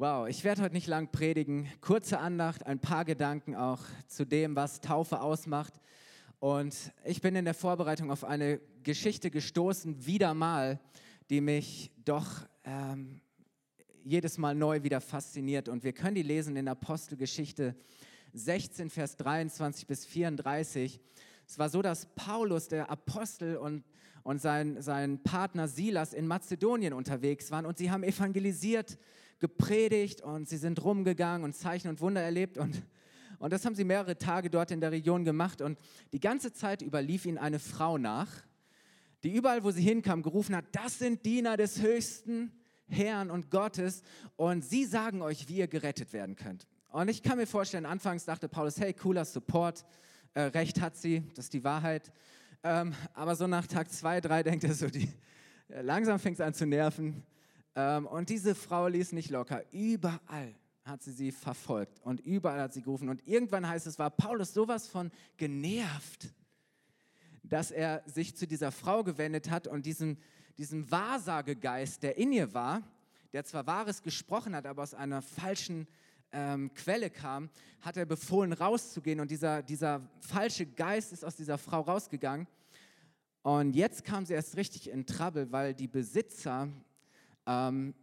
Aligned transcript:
Wow, 0.00 0.28
ich 0.28 0.44
werde 0.44 0.62
heute 0.62 0.72
nicht 0.72 0.86
lang 0.86 1.12
predigen. 1.12 1.68
Kurze 1.82 2.20
Andacht, 2.20 2.66
ein 2.66 2.78
paar 2.78 3.04
Gedanken 3.04 3.54
auch 3.54 3.80
zu 4.06 4.24
dem, 4.24 4.56
was 4.56 4.80
Taufe 4.80 5.20
ausmacht. 5.20 5.74
Und 6.38 6.74
ich 7.04 7.20
bin 7.20 7.36
in 7.36 7.44
der 7.44 7.52
Vorbereitung 7.52 8.10
auf 8.10 8.24
eine 8.24 8.62
Geschichte 8.82 9.30
gestoßen, 9.30 10.06
wieder 10.06 10.32
mal, 10.32 10.80
die 11.28 11.42
mich 11.42 11.92
doch 12.02 12.26
ähm, 12.64 13.20
jedes 14.02 14.38
Mal 14.38 14.54
neu 14.54 14.82
wieder 14.84 15.02
fasziniert. 15.02 15.68
Und 15.68 15.84
wir 15.84 15.92
können 15.92 16.14
die 16.14 16.22
lesen 16.22 16.56
in 16.56 16.66
Apostelgeschichte 16.66 17.76
16, 18.32 18.88
Vers 18.88 19.18
23 19.18 19.86
bis 19.86 20.06
34. 20.06 20.98
Es 21.46 21.58
war 21.58 21.68
so, 21.68 21.82
dass 21.82 22.06
Paulus, 22.14 22.68
der 22.68 22.88
Apostel 22.88 23.58
und, 23.58 23.84
und 24.22 24.40
sein, 24.40 24.80
sein 24.80 25.22
Partner 25.22 25.68
Silas 25.68 26.14
in 26.14 26.26
Mazedonien 26.26 26.94
unterwegs 26.94 27.50
waren 27.50 27.66
und 27.66 27.76
sie 27.76 27.90
haben 27.90 28.02
evangelisiert 28.02 28.96
gepredigt 29.40 30.20
und 30.20 30.48
sie 30.48 30.56
sind 30.56 30.82
rumgegangen 30.84 31.44
und 31.44 31.54
Zeichen 31.54 31.88
und 31.88 32.00
Wunder 32.00 32.20
erlebt 32.20 32.58
und, 32.58 32.82
und 33.38 33.52
das 33.52 33.64
haben 33.64 33.74
sie 33.74 33.84
mehrere 33.84 34.16
Tage 34.16 34.50
dort 34.50 34.70
in 34.70 34.80
der 34.80 34.92
Region 34.92 35.24
gemacht 35.24 35.60
und 35.60 35.78
die 36.12 36.20
ganze 36.20 36.52
Zeit 36.52 36.82
über 36.82 37.02
lief 37.02 37.26
ihnen 37.26 37.38
eine 37.38 37.58
Frau 37.58 37.98
nach, 37.98 38.28
die 39.22 39.34
überall, 39.34 39.64
wo 39.64 39.70
sie 39.70 39.82
hinkam, 39.82 40.22
gerufen 40.22 40.54
hat, 40.54 40.66
das 40.72 40.98
sind 40.98 41.24
Diener 41.24 41.56
des 41.56 41.82
höchsten 41.82 42.52
Herrn 42.86 43.30
und 43.30 43.50
Gottes 43.50 44.02
und 44.36 44.64
sie 44.64 44.84
sagen 44.84 45.22
euch, 45.22 45.48
wie 45.48 45.56
ihr 45.56 45.68
gerettet 45.68 46.12
werden 46.12 46.36
könnt. 46.36 46.66
Und 46.90 47.08
ich 47.08 47.22
kann 47.22 47.38
mir 47.38 47.46
vorstellen, 47.46 47.86
anfangs 47.86 48.24
dachte 48.24 48.48
Paulus, 48.48 48.78
hey, 48.80 48.92
cooler 48.92 49.24
Support, 49.24 49.84
äh, 50.34 50.42
recht 50.42 50.80
hat 50.80 50.96
sie, 50.96 51.22
das 51.34 51.46
ist 51.46 51.52
die 51.54 51.64
Wahrheit. 51.64 52.12
Ähm, 52.62 52.94
aber 53.14 53.36
so 53.36 53.46
nach 53.46 53.66
Tag 53.66 53.90
zwei, 53.90 54.20
drei 54.20 54.42
denkt 54.42 54.64
er 54.64 54.74
so, 54.74 54.88
die, 54.88 55.08
äh, 55.68 55.82
langsam 55.82 56.18
fängt 56.18 56.38
es 56.38 56.40
an 56.40 56.52
zu 56.52 56.66
nerven. 56.66 57.22
Ähm, 57.74 58.06
und 58.06 58.28
diese 58.28 58.54
Frau 58.54 58.88
ließ 58.88 59.12
nicht 59.12 59.30
locker. 59.30 59.62
Überall 59.72 60.54
hat 60.84 61.02
sie 61.02 61.12
sie 61.12 61.32
verfolgt 61.32 62.00
und 62.02 62.20
überall 62.20 62.60
hat 62.60 62.72
sie 62.72 62.82
gerufen. 62.82 63.08
Und 63.08 63.26
irgendwann 63.26 63.68
heißt 63.68 63.86
es, 63.86 63.98
war 63.98 64.10
Paulus 64.10 64.54
sowas 64.54 64.88
von 64.88 65.10
genervt, 65.36 66.28
dass 67.42 67.70
er 67.70 68.02
sich 68.06 68.36
zu 68.36 68.46
dieser 68.46 68.72
Frau 68.72 69.04
gewendet 69.04 69.50
hat 69.50 69.66
und 69.66 69.86
diesem, 69.86 70.16
diesem 70.58 70.90
Wahrsagegeist, 70.90 72.02
der 72.02 72.16
in 72.16 72.32
ihr 72.32 72.52
war, 72.54 72.82
der 73.32 73.44
zwar 73.44 73.66
Wahres 73.66 74.02
gesprochen 74.02 74.54
hat, 74.54 74.66
aber 74.66 74.82
aus 74.82 74.94
einer 74.94 75.22
falschen 75.22 75.86
ähm, 76.32 76.72
Quelle 76.74 77.10
kam, 77.10 77.50
hat 77.80 77.96
er 77.96 78.06
befohlen, 78.06 78.52
rauszugehen. 78.52 79.20
Und 79.20 79.30
dieser, 79.30 79.62
dieser 79.62 80.00
falsche 80.20 80.66
Geist 80.66 81.12
ist 81.12 81.24
aus 81.24 81.36
dieser 81.36 81.58
Frau 81.58 81.80
rausgegangen. 81.80 82.46
Und 83.42 83.74
jetzt 83.74 84.04
kam 84.04 84.26
sie 84.26 84.34
erst 84.34 84.56
richtig 84.56 84.90
in 84.90 85.06
Trouble, 85.06 85.50
weil 85.50 85.74
die 85.74 85.88
Besitzer 85.88 86.68
ähm, 87.50 87.94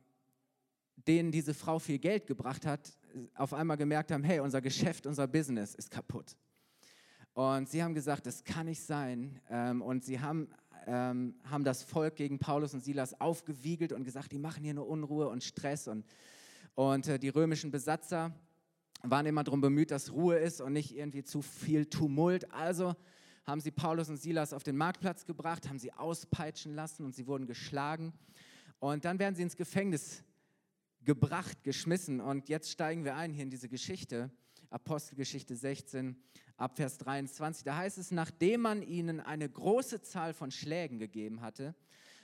denen 1.07 1.31
diese 1.31 1.53
Frau 1.53 1.79
viel 1.79 1.99
Geld 1.99 2.27
gebracht 2.27 2.65
hat, 2.65 2.91
auf 3.35 3.53
einmal 3.53 3.77
gemerkt 3.77 4.11
haben, 4.11 4.23
hey, 4.23 4.39
unser 4.41 4.61
Geschäft, 4.61 5.07
unser 5.07 5.27
Business 5.27 5.73
ist 5.73 5.89
kaputt. 5.89 6.35
Und 7.33 7.69
sie 7.69 7.81
haben 7.83 7.93
gesagt, 7.93 8.25
das 8.25 8.43
kann 8.43 8.65
nicht 8.65 8.81
sein. 8.81 9.39
Ähm, 9.49 9.81
und 9.81 10.03
sie 10.03 10.19
haben, 10.19 10.49
ähm, 10.85 11.35
haben 11.43 11.63
das 11.63 11.83
Volk 11.83 12.15
gegen 12.15 12.39
Paulus 12.39 12.73
und 12.73 12.83
Silas 12.83 13.19
aufgewiegelt 13.21 13.93
und 13.93 14.03
gesagt, 14.03 14.31
die 14.31 14.39
machen 14.39 14.63
hier 14.63 14.73
nur 14.73 14.87
Unruhe 14.87 15.29
und 15.29 15.43
Stress. 15.43 15.87
Und, 15.87 16.05
und 16.75 17.07
äh, 17.07 17.19
die 17.19 17.29
römischen 17.29 17.71
Besatzer 17.71 18.33
waren 19.03 19.27
immer 19.27 19.43
darum 19.43 19.61
bemüht, 19.61 19.91
dass 19.91 20.11
Ruhe 20.11 20.37
ist 20.37 20.59
und 20.59 20.73
nicht 20.73 20.95
irgendwie 20.95 21.23
zu 21.23 21.41
viel 21.41 21.85
Tumult. 21.85 22.51
Also 22.51 22.95
haben 23.45 23.61
sie 23.61 23.71
Paulus 23.71 24.09
und 24.09 24.17
Silas 24.17 24.51
auf 24.51 24.63
den 24.63 24.75
Marktplatz 24.75 25.25
gebracht, 25.25 25.69
haben 25.69 25.79
sie 25.79 25.93
auspeitschen 25.93 26.73
lassen 26.73 27.05
und 27.05 27.15
sie 27.15 27.27
wurden 27.27 27.45
geschlagen. 27.45 28.13
Und 28.79 29.05
dann 29.05 29.19
werden 29.19 29.35
sie 29.35 29.43
ins 29.43 29.55
Gefängnis 29.55 30.23
gebracht, 31.03 31.63
geschmissen. 31.63 32.21
Und 32.21 32.49
jetzt 32.49 32.69
steigen 32.69 33.03
wir 33.03 33.15
ein 33.15 33.33
hier 33.33 33.43
in 33.43 33.49
diese 33.49 33.69
Geschichte, 33.69 34.29
Apostelgeschichte 34.69 35.55
16, 35.55 36.15
Abvers 36.57 36.97
23. 36.97 37.63
Da 37.63 37.77
heißt 37.77 37.97
es, 37.97 38.11
nachdem 38.11 38.61
man 38.61 38.81
ihnen 38.81 39.19
eine 39.19 39.49
große 39.49 40.01
Zahl 40.01 40.33
von 40.33 40.51
Schlägen 40.51 40.99
gegeben 40.99 41.41
hatte, 41.41 41.75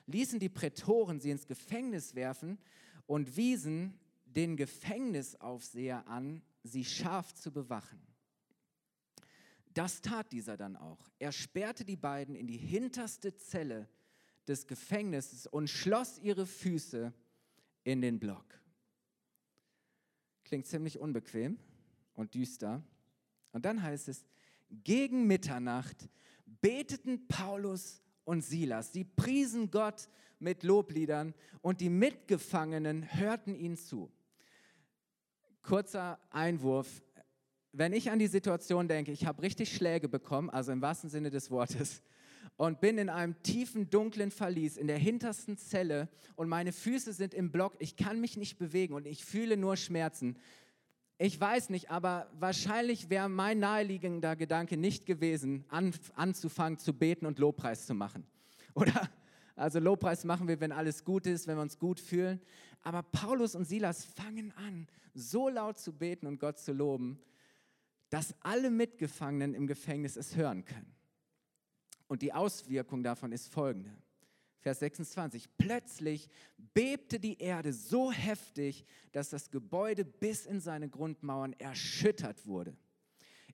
ließen 0.06 0.40
die 0.40 0.50
Prätoren 0.50 1.20
sie 1.20 1.32
ins 1.32 1.48
Gefängnis 1.48 2.14
werfen 2.14 2.60
und 3.06 3.38
wiesen 3.38 4.00
den 4.26 4.58
Gefängnisaufseher 4.58 6.08
an, 6.08 6.42
sie 6.64 6.86
scharf 6.86 7.34
zu 7.34 7.52
bewachen. 7.52 8.02
Das 9.74 10.02
tat 10.02 10.32
dieser 10.32 10.58
dann 10.58 10.76
auch. 10.76 11.10
Er 11.20 11.32
sperrte 11.32 11.84
die 11.86 11.96
beiden 11.96 12.36
in 12.36 12.48
die 12.48 12.58
hinterste 12.58 13.36
Zelle 13.36 13.88
des 14.48 14.68
Gefängnisses 14.68 15.48
und 15.48 15.70
schloss 15.70 16.20
ihre 16.20 16.46
Füße 16.46 17.14
in 17.84 18.02
den 18.02 18.20
Block. 18.20 18.46
Klingt 20.44 20.66
ziemlich 20.66 21.00
unbequem 21.00 21.58
und 22.14 22.34
düster. 22.34 22.84
Und 23.52 23.66
dann 23.66 23.82
heißt 23.82 24.08
es, 24.08 24.26
gegen 24.70 25.28
Mitternacht 25.28 26.10
beteten 26.62 27.28
Paulus 27.28 28.02
und 28.24 28.42
Silas. 28.42 28.94
Sie 28.94 29.04
priesen 29.04 29.70
Gott 29.72 30.10
mit 30.40 30.64
Lobliedern 30.64 31.34
und 31.62 31.82
die 31.82 31.90
Mitgefangenen 31.90 33.14
hörten 33.20 33.56
ihnen 33.56 33.78
zu. 33.78 34.12
Kurzer 35.62 36.20
Einwurf. 36.30 37.02
Wenn 37.72 37.94
ich 37.94 38.12
an 38.12 38.20
die 38.20 38.28
Situation 38.28 38.88
denke, 38.88 39.12
ich 39.12 39.26
habe 39.26 39.42
richtig 39.42 39.74
Schläge 39.74 40.08
bekommen, 40.08 40.50
also 40.50 40.72
im 40.72 40.82
wahrsten 40.82 41.10
Sinne 41.10 41.32
des 41.32 41.50
Wortes, 41.50 42.04
und 42.58 42.82
bin 42.82 42.98
in 42.98 43.10
einem 43.10 43.42
tiefen, 43.44 43.90
dunklen 43.90 44.32
Verlies, 44.32 44.78
in 44.78 44.88
der 44.88 44.98
hintersten 44.98 45.58
Zelle 45.58 46.10
und 46.36 46.50
meine 46.50 46.72
Füße 46.72 47.14
sind 47.14 47.34
im 47.34 47.52
Block. 47.52 47.74
Ich 47.80 47.96
kann 47.96 48.22
mich 48.22 48.38
nicht 48.38 48.58
bewegen 48.58 48.94
und 48.94 49.08
ich 49.08 49.26
fühle 49.26 49.58
nur 49.58 49.76
Schmerzen. 49.76 50.38
Ich 51.18 51.40
weiß 51.40 51.70
nicht, 51.70 51.90
aber 51.90 52.30
wahrscheinlich 52.40 53.10
wäre 53.10 53.30
mein 53.30 53.60
naheliegender 53.60 54.36
Gedanke 54.36 54.78
nicht 54.78 55.06
gewesen, 55.06 55.66
an, 55.70 55.94
anzufangen 56.16 56.80
zu 56.80 56.94
beten 56.94 57.26
und 57.26 57.40
Lobpreis 57.40 57.86
zu 57.86 57.94
machen. 57.94 58.26
Oder? 58.74 59.10
Also 59.56 59.80
Lobpreis 59.80 60.24
machen 60.24 60.48
wir, 60.48 60.60
wenn 60.60 60.72
alles 60.72 61.04
gut 61.04 61.28
ist, 61.28 61.48
wenn 61.48 61.58
wir 61.58 61.62
uns 61.62 61.78
gut 61.78 62.00
fühlen. 62.00 62.42
Aber 62.82 63.04
Paulus 63.04 63.56
und 63.56 63.66
Silas 63.66 64.04
fangen 64.04 64.52
an, 64.54 64.88
so 65.14 65.48
laut 65.48 65.78
zu 65.78 65.94
beten 65.94 66.26
und 66.26 66.40
Gott 66.40 66.60
zu 66.60 66.74
loben, 66.74 67.20
dass 68.10 68.36
alle 68.42 68.72
Mitgefangenen 68.72 69.54
im 69.54 69.68
Gefängnis 69.68 70.18
es 70.18 70.36
hören 70.36 70.66
können. 70.66 70.94
Und 72.14 72.22
die 72.22 72.32
Auswirkung 72.32 73.02
davon 73.02 73.32
ist 73.32 73.52
folgende. 73.52 73.92
Vers 74.60 74.82
26. 74.82 75.50
Plötzlich 75.58 76.30
bebte 76.76 77.20
die 77.20 77.40
Erde 77.40 77.74
so 77.74 78.12
heftig, 78.12 78.86
dass 79.14 79.32
das 79.32 79.50
Gebäude 79.50 80.06
bis 80.06 80.46
in 80.46 80.60
seine 80.60 80.90
Grundmauern 80.90 81.54
erschüttert 81.54 82.46
wurde. 82.46 82.78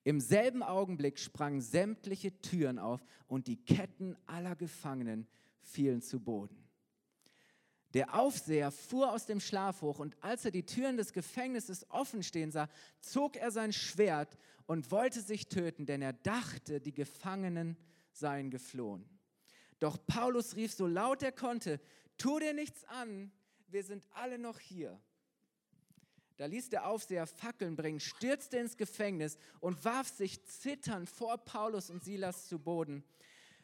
Im 0.04 0.20
selben 0.20 0.62
Augenblick 0.62 1.20
sprangen 1.20 1.62
sämtliche 1.62 2.42
Türen 2.42 2.80
auf 2.80 3.02
und 3.28 3.48
die 3.48 3.64
Ketten 3.64 4.18
aller 4.26 4.58
Gefangenen 4.58 5.26
fielen 5.62 6.02
zu 6.02 6.20
Boden. 6.20 6.62
Der 7.94 8.14
Aufseher 8.14 8.72
fuhr 8.72 9.14
aus 9.14 9.26
dem 9.26 9.40
Schlaf 9.40 9.84
hoch 9.84 10.00
und 10.00 10.22
als 10.22 10.44
er 10.44 10.52
die 10.52 10.66
Türen 10.66 10.98
des 10.98 11.14
Gefängnisses 11.14 11.90
offen 11.92 12.24
stehen 12.24 12.52
sah, 12.52 12.68
zog 13.00 13.38
er 13.38 13.52
sein 13.52 13.72
Schwert 13.72 14.38
und 14.66 14.92
wollte 14.92 15.22
sich 15.22 15.48
töten, 15.48 15.86
denn 15.86 16.02
er 16.02 16.12
dachte, 16.12 16.82
die 16.82 16.94
Gefangenen 16.94 17.78
seien 18.20 18.52
geflohen. 18.52 19.10
Doch 19.80 19.98
Paulus 20.06 20.56
rief 20.56 20.74
so 20.74 20.88
laut 20.88 21.24
er 21.24 21.32
konnte, 21.32 21.80
tu 22.18 22.40
dir 22.40 22.54
nichts 22.54 22.84
an, 22.86 23.32
wir 23.68 23.84
sind 23.84 24.04
alle 24.12 24.38
noch 24.38 24.60
hier. 24.60 25.00
Da 26.38 26.46
ließ 26.46 26.70
der 26.70 26.88
Aufseher 26.88 27.28
Fackeln 27.28 27.76
bringen, 27.76 28.00
stürzte 28.00 28.58
ins 28.58 28.78
Gefängnis 28.78 29.38
und 29.60 29.84
warf 29.84 30.08
sich 30.08 30.44
zitternd 30.46 31.10
vor 31.10 31.38
Paulus 31.38 31.90
und 31.90 32.04
Silas 32.04 32.48
zu 32.48 32.60
Boden. 32.60 33.04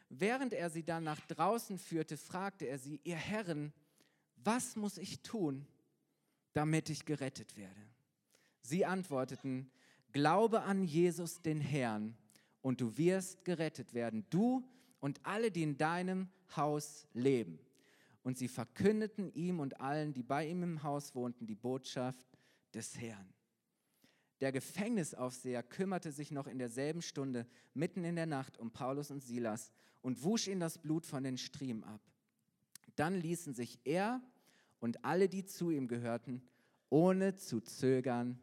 Während 0.10 0.54
er 0.54 0.70
sie 0.70 0.84
dann 0.84 1.06
nach 1.06 1.22
draußen 1.22 1.78
führte, 1.78 2.18
fragte 2.18 2.66
er 2.66 2.78
sie, 2.78 3.00
ihr 3.04 3.16
Herren, 3.16 3.74
was 4.36 4.76
muss 4.76 4.98
ich 4.98 5.22
tun, 5.22 5.66
damit 6.54 6.90
ich 6.90 7.06
gerettet 7.06 7.56
werde? 7.56 7.82
Sie 8.62 8.86
antworteten, 8.86 9.72
glaube 10.12 10.62
an 10.64 10.84
Jesus 10.84 11.42
den 11.42 11.62
Herrn 11.62 12.18
und 12.66 12.82
du 12.82 12.98
wirst 12.98 13.46
gerettet 13.46 13.94
werden, 13.94 14.26
du 14.32 14.68
und 15.00 15.24
alle, 15.24 15.52
die 15.52 15.62
in 15.62 15.78
deinem 15.78 16.30
Haus 16.56 17.06
leben. 17.14 17.60
Und 18.24 18.40
sie 18.40 18.48
verkündeten 18.48 19.32
ihm 19.36 19.60
und 19.60 19.80
allen, 19.80 20.14
die 20.16 20.24
bei 20.24 20.48
ihm 20.48 20.64
im 20.64 20.82
Haus 20.82 21.14
wohnten, 21.14 21.46
die 21.46 21.54
Botschaft 21.54 22.26
des 22.74 23.00
Herrn. 23.00 23.32
Der 24.42 24.52
Gefängnisaufseher 24.52 25.62
kümmerte 25.62 26.12
sich 26.12 26.32
noch 26.32 26.48
in 26.48 26.58
derselben 26.58 27.04
Stunde, 27.04 27.46
mitten 27.76 28.04
in 28.04 28.16
der 28.16 28.26
Nacht, 28.26 28.58
um 28.58 28.72
Paulus 28.72 29.12
und 29.12 29.22
Silas 29.22 29.72
und 30.02 30.24
wusch 30.24 30.48
ihnen 30.48 30.60
das 30.60 30.80
Blut 30.80 31.06
von 31.06 31.24
den 31.24 31.38
Striemen 31.38 31.84
ab. 31.84 32.02
Dann 32.96 33.14
ließen 33.14 33.54
sich 33.54 33.78
er 33.84 34.24
und 34.80 35.06
alle, 35.06 35.30
die 35.30 35.46
zu 35.46 35.70
ihm 35.70 35.88
gehörten, 35.88 36.42
ohne 36.90 37.36
zu 37.36 37.62
zögern, 37.62 38.40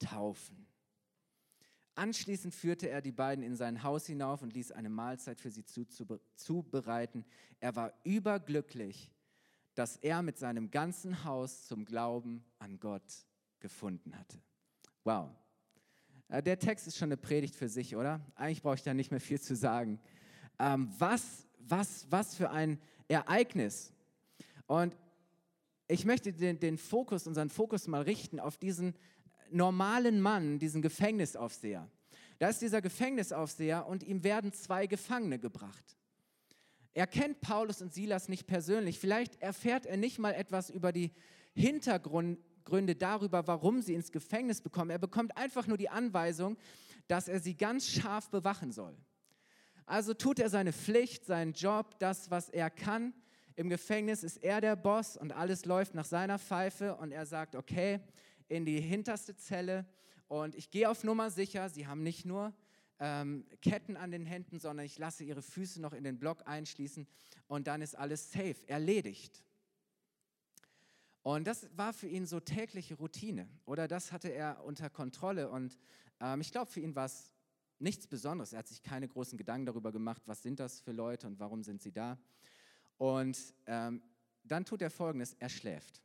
taufen. 0.00 0.66
Anschließend 1.96 2.54
führte 2.54 2.88
er 2.88 3.00
die 3.00 3.12
beiden 3.12 3.44
in 3.44 3.54
sein 3.54 3.82
Haus 3.82 4.06
hinauf 4.06 4.42
und 4.42 4.52
ließ 4.52 4.72
eine 4.72 4.88
Mahlzeit 4.88 5.40
für 5.40 5.50
sie 5.50 5.64
zubereiten. 5.64 7.24
Er 7.60 7.76
war 7.76 7.92
überglücklich, 8.02 9.12
dass 9.74 9.96
er 9.96 10.22
mit 10.22 10.38
seinem 10.38 10.70
ganzen 10.70 11.24
Haus 11.24 11.66
zum 11.66 11.84
Glauben 11.84 12.44
an 12.58 12.80
Gott 12.80 13.26
gefunden 13.60 14.18
hatte. 14.18 14.38
Wow. 15.04 15.30
Äh, 16.28 16.42
der 16.42 16.58
Text 16.58 16.86
ist 16.86 16.96
schon 16.96 17.08
eine 17.08 17.16
Predigt 17.16 17.54
für 17.54 17.68
sich, 17.68 17.96
oder? 17.96 18.20
Eigentlich 18.34 18.62
brauche 18.62 18.76
ich 18.76 18.82
da 18.82 18.94
nicht 18.94 19.10
mehr 19.10 19.20
viel 19.20 19.40
zu 19.40 19.54
sagen. 19.54 20.00
Ähm, 20.58 20.92
was, 20.98 21.46
was, 21.58 22.06
was 22.10 22.34
für 22.34 22.50
ein 22.50 22.80
Ereignis. 23.08 23.92
Und 24.66 24.96
ich 25.86 26.04
möchte 26.04 26.32
den, 26.32 26.58
den 26.58 26.78
Fokus, 26.78 27.26
unseren 27.26 27.50
Fokus 27.50 27.86
mal 27.86 28.02
richten 28.02 28.40
auf 28.40 28.56
diesen 28.56 28.94
normalen 29.54 30.20
Mann, 30.20 30.58
diesen 30.58 30.82
Gefängnisaufseher. 30.82 31.88
Da 32.38 32.48
ist 32.48 32.60
dieser 32.60 32.82
Gefängnisaufseher 32.82 33.86
und 33.86 34.02
ihm 34.02 34.24
werden 34.24 34.52
zwei 34.52 34.86
Gefangene 34.86 35.38
gebracht. 35.38 35.96
Er 36.92 37.06
kennt 37.06 37.40
Paulus 37.40 37.82
und 37.82 37.92
Silas 37.92 38.28
nicht 38.28 38.46
persönlich. 38.46 38.98
Vielleicht 38.98 39.40
erfährt 39.40 39.86
er 39.86 39.96
nicht 39.96 40.18
mal 40.18 40.32
etwas 40.32 40.70
über 40.70 40.92
die 40.92 41.12
Hintergründe 41.54 42.94
darüber, 42.96 43.46
warum 43.46 43.82
sie 43.82 43.94
ins 43.94 44.12
Gefängnis 44.12 44.60
bekommen. 44.60 44.90
Er 44.90 44.98
bekommt 44.98 45.36
einfach 45.36 45.66
nur 45.66 45.76
die 45.76 45.88
Anweisung, 45.88 46.56
dass 47.08 47.28
er 47.28 47.40
sie 47.40 47.56
ganz 47.56 47.88
scharf 47.88 48.30
bewachen 48.30 48.72
soll. 48.72 48.96
Also 49.86 50.14
tut 50.14 50.38
er 50.38 50.48
seine 50.48 50.72
Pflicht, 50.72 51.26
seinen 51.26 51.52
Job, 51.52 51.98
das, 51.98 52.30
was 52.30 52.48
er 52.48 52.70
kann. 52.70 53.12
Im 53.56 53.68
Gefängnis 53.68 54.22
ist 54.24 54.38
er 54.38 54.60
der 54.60 54.76
Boss 54.76 55.16
und 55.16 55.32
alles 55.32 55.64
läuft 55.64 55.94
nach 55.94 56.04
seiner 56.04 56.38
Pfeife 56.38 56.96
und 56.96 57.12
er 57.12 57.26
sagt, 57.26 57.54
okay, 57.54 58.00
in 58.54 58.64
die 58.64 58.80
hinterste 58.80 59.36
Zelle 59.36 59.86
und 60.28 60.54
ich 60.54 60.70
gehe 60.70 60.88
auf 60.88 61.04
Nummer 61.04 61.30
sicher. 61.30 61.68
Sie 61.68 61.86
haben 61.86 62.02
nicht 62.02 62.24
nur 62.24 62.54
ähm, 62.98 63.44
Ketten 63.60 63.96
an 63.96 64.10
den 64.10 64.24
Händen, 64.24 64.60
sondern 64.60 64.86
ich 64.86 64.98
lasse 64.98 65.24
ihre 65.24 65.42
Füße 65.42 65.80
noch 65.80 65.92
in 65.92 66.04
den 66.04 66.18
Block 66.18 66.46
einschließen 66.46 67.06
und 67.48 67.66
dann 67.66 67.82
ist 67.82 67.96
alles 67.96 68.30
safe, 68.30 68.56
erledigt. 68.66 69.42
Und 71.22 71.46
das 71.46 71.68
war 71.76 71.92
für 71.92 72.06
ihn 72.06 72.26
so 72.26 72.38
tägliche 72.38 72.94
Routine 72.94 73.48
oder 73.64 73.88
das 73.88 74.12
hatte 74.12 74.28
er 74.28 74.62
unter 74.64 74.90
Kontrolle 74.90 75.50
und 75.50 75.78
ähm, 76.20 76.40
ich 76.40 76.52
glaube, 76.52 76.70
für 76.70 76.80
ihn 76.80 76.94
war 76.94 77.06
es 77.06 77.32
nichts 77.78 78.06
Besonderes. 78.06 78.52
Er 78.52 78.60
hat 78.60 78.68
sich 78.68 78.82
keine 78.82 79.08
großen 79.08 79.36
Gedanken 79.36 79.66
darüber 79.66 79.90
gemacht, 79.90 80.22
was 80.26 80.42
sind 80.42 80.60
das 80.60 80.80
für 80.80 80.92
Leute 80.92 81.26
und 81.26 81.38
warum 81.40 81.62
sind 81.62 81.82
sie 81.82 81.92
da. 81.92 82.18
Und 82.98 83.38
ähm, 83.66 84.02
dann 84.44 84.64
tut 84.64 84.82
er 84.82 84.90
Folgendes, 84.90 85.34
er 85.38 85.48
schläft. 85.48 86.02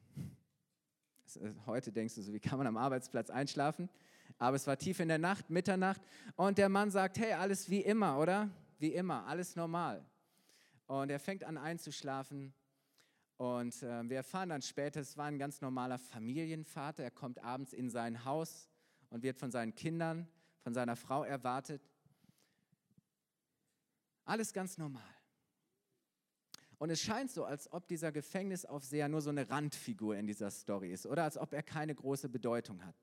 Heute 1.66 1.92
denkst 1.92 2.16
du 2.16 2.22
so, 2.22 2.34
wie 2.34 2.40
kann 2.40 2.58
man 2.58 2.68
am 2.68 2.78
Arbeitsplatz 2.78 3.30
einschlafen? 3.30 3.90
Aber 4.38 4.56
es 4.56 4.66
war 4.68 4.78
tief 4.78 5.00
in 5.00 5.10
der 5.10 5.18
Nacht, 5.18 5.50
Mitternacht. 5.50 6.02
Und 6.36 6.58
der 6.58 6.70
Mann 6.70 6.92
sagt, 6.92 7.20
hey, 7.20 7.34
alles 7.34 7.70
wie 7.70 7.82
immer, 7.82 8.18
oder? 8.18 8.50
Wie 8.78 8.94
immer, 8.94 9.26
alles 9.28 9.56
normal. 9.56 10.06
Und 10.88 11.12
er 11.12 11.20
fängt 11.20 11.44
an 11.44 11.58
einzuschlafen. 11.58 12.54
Und 13.38 13.84
äh, 13.84 14.10
wir 14.10 14.18
erfahren 14.18 14.50
dann 14.50 14.62
später, 14.62 15.02
es 15.02 15.18
war 15.18 15.26
ein 15.26 15.38
ganz 15.38 15.62
normaler 15.62 15.98
Familienvater. 15.98 17.04
Er 17.04 17.12
kommt 17.12 17.44
abends 17.44 17.74
in 17.74 17.90
sein 17.90 18.26
Haus 18.26 18.70
und 19.10 19.24
wird 19.24 19.38
von 19.38 19.52
seinen 19.52 19.76
Kindern, 19.76 20.28
von 20.62 20.74
seiner 20.74 20.96
Frau 20.96 21.24
erwartet. 21.24 21.82
Alles 24.26 24.54
ganz 24.54 24.78
normal. 24.78 25.19
Und 26.80 26.90
es 26.90 27.02
scheint 27.02 27.30
so, 27.30 27.44
als 27.44 27.72
ob 27.72 27.88
dieser 27.88 28.12
Gefängnisaufseher 28.12 29.10
nur 29.10 29.22
so 29.22 29.30
eine 29.30 29.50
Randfigur 29.50 30.16
in 30.16 30.26
dieser 30.26 30.50
Story 30.50 30.92
ist 30.92 31.06
oder 31.06 31.26
als 31.26 31.38
ob 31.38 31.54
er 31.54 31.62
keine 31.62 31.94
große 31.94 32.30
Bedeutung 32.30 32.84
hat. 32.86 32.96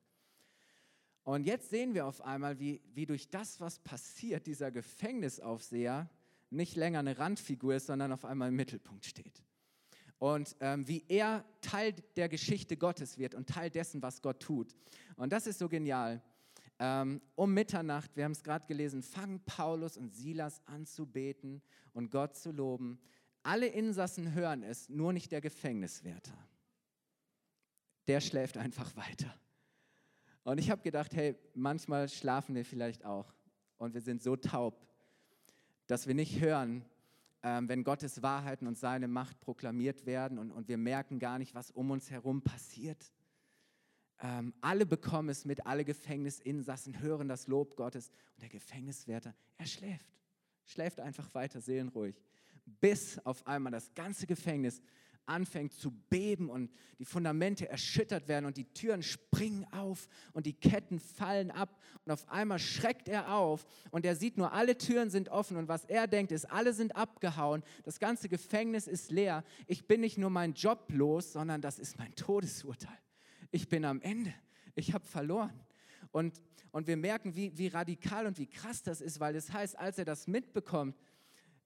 Und 1.23 1.45
jetzt 1.45 1.69
sehen 1.69 1.93
wir 1.93 2.07
auf 2.07 2.21
einmal, 2.21 2.59
wie, 2.59 2.81
wie 2.93 3.05
durch 3.05 3.29
das, 3.29 3.59
was 3.61 3.79
passiert, 3.79 4.47
dieser 4.47 4.71
Gefängnisaufseher 4.71 6.09
nicht 6.49 6.75
länger 6.75 6.99
eine 6.99 7.19
Randfigur 7.19 7.75
ist, 7.75 7.87
sondern 7.87 8.11
auf 8.11 8.25
einmal 8.25 8.49
im 8.49 8.55
Mittelpunkt 8.55 9.05
steht. 9.05 9.43
Und 10.17 10.55
ähm, 10.59 10.87
wie 10.87 11.03
er 11.07 11.45
Teil 11.61 11.93
der 12.15 12.29
Geschichte 12.29 12.77
Gottes 12.77 13.19
wird 13.19 13.35
und 13.35 13.47
Teil 13.47 13.69
dessen, 13.69 14.01
was 14.01 14.23
Gott 14.23 14.39
tut. 14.39 14.73
Und 15.17 15.31
das 15.31 15.45
ist 15.45 15.59
so 15.59 15.69
genial. 15.69 16.23
Ähm, 16.79 17.21
um 17.35 17.53
Mitternacht, 17.53 18.15
wir 18.15 18.23
haben 18.23 18.31
es 18.31 18.43
gerade 18.43 18.65
gelesen, 18.65 19.03
fangen 19.03 19.39
Paulus 19.45 19.97
und 19.97 20.15
Silas 20.15 20.61
an 20.65 20.85
zu 20.85 21.05
beten 21.05 21.61
und 21.93 22.09
Gott 22.09 22.35
zu 22.35 22.51
loben. 22.51 22.99
Alle 23.47 23.67
Insassen 23.67 24.33
hören 24.33 24.61
es, 24.61 24.89
nur 24.89 25.13
nicht 25.13 25.31
der 25.31 25.39
Gefängniswärter. 25.39 26.37
Der 28.07 28.19
schläft 28.19 28.57
einfach 28.57 28.93
weiter. 28.97 29.33
Und 30.43 30.57
ich 30.57 30.69
habe 30.69 30.81
gedacht, 30.81 31.15
hey, 31.15 31.33
manchmal 31.53 32.09
schlafen 32.09 32.55
wir 32.55 32.65
vielleicht 32.65 33.05
auch 33.05 33.33
und 33.77 33.93
wir 33.93 34.01
sind 34.01 34.21
so 34.21 34.35
taub, 34.35 34.85
dass 35.85 36.07
wir 36.07 36.13
nicht 36.13 36.41
hören, 36.41 36.83
ähm, 37.41 37.69
wenn 37.69 37.85
Gottes 37.85 38.21
Wahrheiten 38.21 38.67
und 38.67 38.77
seine 38.77 39.07
Macht 39.07 39.39
proklamiert 39.39 40.05
werden 40.05 40.39
und, 40.39 40.51
und 40.51 40.67
wir 40.67 40.77
merken 40.77 41.17
gar 41.17 41.39
nicht, 41.39 41.55
was 41.55 41.71
um 41.71 41.89
uns 41.91 42.11
herum 42.11 42.41
passiert. 42.41 43.13
Ähm, 44.19 44.53
alle 44.59 44.85
bekommen 44.85 45.29
es 45.29 45.45
mit, 45.45 45.65
alle 45.65 45.85
Gefängnisinsassen 45.85 46.99
hören 46.99 47.29
das 47.29 47.47
Lob 47.47 47.77
Gottes 47.77 48.09
und 48.35 48.41
der 48.41 48.49
Gefängniswärter, 48.49 49.33
er 49.57 49.65
schläft, 49.65 50.19
schläft 50.65 50.99
einfach 50.99 51.33
weiter 51.33 51.61
seelenruhig 51.61 52.21
bis 52.79 53.19
auf 53.19 53.45
einmal 53.47 53.71
das 53.71 53.93
ganze 53.93 54.27
Gefängnis 54.27 54.81
anfängt 55.27 55.73
zu 55.73 55.91
beben 55.91 56.49
und 56.49 56.71
die 56.99 57.05
Fundamente 57.05 57.67
erschüttert 57.67 58.27
werden 58.27 58.45
und 58.45 58.57
die 58.57 58.71
Türen 58.73 59.03
springen 59.03 59.65
auf 59.71 60.07
und 60.33 60.45
die 60.45 60.53
Ketten 60.53 60.99
fallen 60.99 61.51
ab 61.51 61.81
und 62.05 62.11
auf 62.11 62.27
einmal 62.29 62.59
schreckt 62.59 63.07
er 63.07 63.33
auf 63.33 63.65
und 63.91 64.05
er 64.05 64.15
sieht 64.15 64.37
nur, 64.37 64.53
alle 64.53 64.77
Türen 64.77 65.09
sind 65.09 65.29
offen 65.29 65.57
und 65.57 65.67
was 65.67 65.85
er 65.85 66.07
denkt 66.07 66.31
ist, 66.31 66.45
alle 66.45 66.73
sind 66.73 66.95
abgehauen, 66.95 67.63
das 67.83 67.99
ganze 67.99 68.29
Gefängnis 68.29 68.87
ist 68.87 69.11
leer, 69.11 69.43
ich 69.67 69.85
bin 69.85 70.01
nicht 70.01 70.17
nur 70.17 70.29
mein 70.29 70.53
Job 70.53 70.85
los, 70.89 71.33
sondern 71.33 71.61
das 71.61 71.77
ist 71.77 71.97
mein 71.97 72.15
Todesurteil. 72.15 72.97
Ich 73.51 73.67
bin 73.67 73.85
am 73.85 74.01
Ende, 74.01 74.33
ich 74.75 74.93
habe 74.93 75.05
verloren. 75.05 75.53
Und, 76.11 76.41
und 76.71 76.87
wir 76.87 76.97
merken, 76.97 77.35
wie, 77.35 77.57
wie 77.57 77.67
radikal 77.67 78.25
und 78.25 78.37
wie 78.37 78.47
krass 78.47 78.81
das 78.81 79.01
ist, 79.01 79.19
weil 79.19 79.35
es 79.35 79.47
das 79.47 79.55
heißt, 79.55 79.79
als 79.79 79.97
er 79.97 80.05
das 80.05 80.27
mitbekommt, 80.27 80.95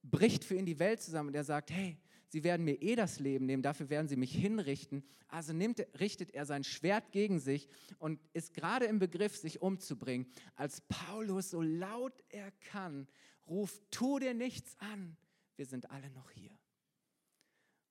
bricht 0.03 0.43
für 0.43 0.55
ihn 0.55 0.65
die 0.65 0.79
Welt 0.79 1.01
zusammen 1.01 1.29
und 1.29 1.35
er 1.35 1.43
sagt, 1.43 1.71
hey, 1.71 1.97
sie 2.27 2.43
werden 2.43 2.63
mir 2.63 2.81
eh 2.81 2.95
das 2.95 3.19
Leben 3.19 3.45
nehmen, 3.45 3.63
dafür 3.63 3.89
werden 3.89 4.07
sie 4.07 4.15
mich 4.15 4.33
hinrichten. 4.33 5.03
Also 5.27 5.53
nimmt, 5.53 5.85
richtet 5.99 6.31
er 6.31 6.45
sein 6.45 6.63
Schwert 6.63 7.11
gegen 7.11 7.39
sich 7.39 7.67
und 7.99 8.19
ist 8.33 8.53
gerade 8.53 8.85
im 8.85 8.99
Begriff, 8.99 9.37
sich 9.37 9.61
umzubringen, 9.61 10.27
als 10.55 10.81
Paulus 10.81 11.51
so 11.51 11.61
laut 11.61 12.13
er 12.29 12.51
kann 12.51 13.07
ruft, 13.51 13.83
tu 13.91 14.17
dir 14.17 14.33
nichts 14.33 14.75
an, 14.79 15.17
wir 15.57 15.65
sind 15.65 15.91
alle 15.91 16.09
noch 16.11 16.31
hier. 16.31 16.57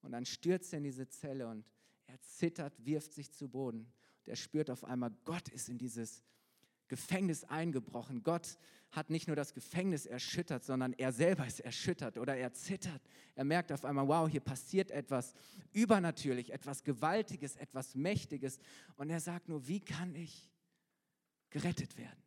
Und 0.02 0.12
dann 0.12 0.24
stürzt 0.24 0.72
er 0.72 0.78
in 0.78 0.84
diese 0.84 1.08
Zelle 1.08 1.46
und 1.48 1.64
er 2.06 2.20
zittert, 2.22 2.74
wirft 2.84 3.12
sich 3.12 3.30
zu 3.32 3.48
Boden. 3.48 3.80
Und 3.80 4.28
er 4.28 4.36
spürt 4.36 4.70
auf 4.70 4.84
einmal, 4.84 5.10
Gott 5.24 5.48
ist 5.48 5.68
in 5.68 5.78
dieses 5.78 6.22
Gefängnis 6.88 7.44
eingebrochen. 7.44 8.22
Gott 8.22 8.58
hat 8.92 9.10
nicht 9.10 9.28
nur 9.28 9.36
das 9.36 9.54
Gefängnis 9.54 10.04
erschüttert, 10.06 10.64
sondern 10.64 10.92
er 10.94 11.12
selber 11.12 11.46
ist 11.46 11.60
erschüttert 11.60 12.18
oder 12.18 12.36
er 12.36 12.52
zittert. 12.52 13.00
Er 13.36 13.44
merkt 13.44 13.70
auf 13.70 13.84
einmal, 13.84 14.08
wow, 14.08 14.28
hier 14.28 14.40
passiert 14.40 14.90
etwas 14.90 15.34
übernatürlich, 15.72 16.52
etwas 16.52 16.82
Gewaltiges, 16.82 17.56
etwas 17.56 17.94
Mächtiges. 17.94 18.58
Und 18.96 19.10
er 19.10 19.20
sagt 19.20 19.48
nur, 19.48 19.66
wie 19.68 19.80
kann 19.80 20.14
ich 20.14 20.50
gerettet 21.50 21.96
werden? 21.96 22.20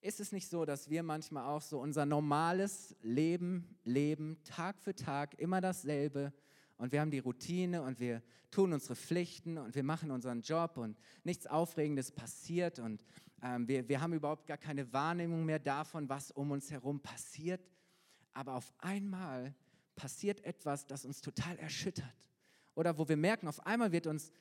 Ist 0.00 0.20
es 0.20 0.30
nicht 0.32 0.48
so, 0.48 0.64
dass 0.64 0.88
wir 0.88 1.02
manchmal 1.02 1.44
auch 1.44 1.60
so 1.60 1.80
unser 1.80 2.06
normales 2.06 2.96
Leben 3.02 3.76
leben, 3.84 4.42
Tag 4.44 4.80
für 4.80 4.94
Tag, 4.94 5.38
immer 5.38 5.60
dasselbe, 5.60 6.32
und 6.78 6.92
wir 6.92 7.00
haben 7.00 7.10
die 7.10 7.18
Routine 7.18 7.82
und 7.82 8.00
wir 8.00 8.22
tun 8.50 8.72
unsere 8.72 8.96
Pflichten 8.96 9.58
und 9.58 9.74
wir 9.74 9.82
machen 9.82 10.10
unseren 10.10 10.40
Job 10.40 10.76
und 10.76 10.96
nichts 11.24 11.46
Aufregendes 11.46 12.12
passiert 12.12 12.78
und 12.78 13.04
ähm, 13.42 13.68
wir, 13.68 13.88
wir 13.88 14.00
haben 14.00 14.12
überhaupt 14.12 14.46
gar 14.46 14.56
keine 14.56 14.92
Wahrnehmung 14.92 15.44
mehr 15.44 15.58
davon, 15.58 16.08
was 16.08 16.30
um 16.30 16.50
uns 16.50 16.70
herum 16.70 17.00
passiert. 17.00 17.60
Aber 18.32 18.54
auf 18.54 18.72
einmal 18.78 19.54
passiert 19.94 20.44
etwas, 20.44 20.86
das 20.86 21.04
uns 21.04 21.20
total 21.20 21.58
erschüttert. 21.58 22.14
Oder 22.74 22.96
wo 22.98 23.08
wir 23.08 23.16
merken, 23.16 23.48
auf 23.48 23.64
einmal 23.66 23.92
wird 23.92 24.06
uns 24.06 24.32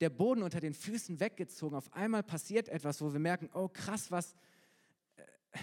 der 0.00 0.10
Boden 0.10 0.42
unter 0.42 0.60
den 0.60 0.74
Füßen 0.74 1.20
weggezogen. 1.20 1.76
Auf 1.76 1.92
einmal 1.92 2.22
passiert 2.22 2.68
etwas, 2.68 3.00
wo 3.00 3.12
wir 3.12 3.20
merken, 3.20 3.50
oh 3.54 3.68
krass, 3.68 4.10
was... 4.10 4.34
Äh, 5.16 5.58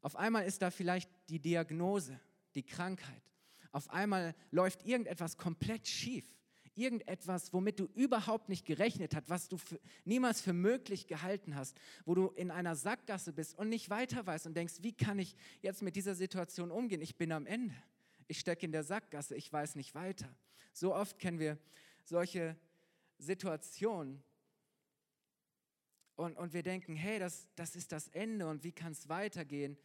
auf 0.00 0.16
einmal 0.16 0.46
ist 0.46 0.62
da 0.62 0.70
vielleicht 0.70 1.10
die 1.28 1.40
Diagnose, 1.40 2.18
die 2.54 2.62
Krankheit. 2.62 3.27
Auf 3.72 3.90
einmal 3.90 4.34
läuft 4.50 4.84
irgendetwas 4.84 5.36
komplett 5.36 5.86
schief. 5.86 6.24
Irgendetwas, 6.74 7.52
womit 7.52 7.80
du 7.80 7.86
überhaupt 7.94 8.48
nicht 8.48 8.64
gerechnet 8.64 9.14
hast, 9.14 9.28
was 9.28 9.48
du 9.48 9.56
für, 9.56 9.80
niemals 10.04 10.40
für 10.40 10.52
möglich 10.52 11.08
gehalten 11.08 11.56
hast, 11.56 11.76
wo 12.04 12.14
du 12.14 12.28
in 12.28 12.52
einer 12.52 12.76
Sackgasse 12.76 13.32
bist 13.32 13.58
und 13.58 13.68
nicht 13.68 13.90
weiter 13.90 14.24
weißt 14.24 14.46
und 14.46 14.56
denkst, 14.56 14.74
wie 14.82 14.92
kann 14.92 15.18
ich 15.18 15.34
jetzt 15.60 15.82
mit 15.82 15.96
dieser 15.96 16.14
Situation 16.14 16.70
umgehen? 16.70 17.00
Ich 17.00 17.16
bin 17.16 17.32
am 17.32 17.46
Ende. 17.46 17.74
Ich 18.28 18.38
stecke 18.38 18.64
in 18.64 18.72
der 18.72 18.84
Sackgasse, 18.84 19.34
ich 19.34 19.52
weiß 19.52 19.74
nicht 19.74 19.94
weiter. 19.94 20.32
So 20.72 20.94
oft 20.94 21.18
kennen 21.18 21.40
wir 21.40 21.58
solche 22.04 22.56
Situationen, 23.18 24.22
und, 26.18 26.36
und 26.36 26.52
wir 26.52 26.64
denken, 26.64 26.96
hey, 26.96 27.20
das, 27.20 27.46
das 27.54 27.76
ist 27.76 27.92
das 27.92 28.08
Ende 28.08 28.48
und 28.48 28.64
wie 28.64 28.72
kann 28.72 28.90
es 28.90 29.08
weitergehen? 29.08 29.78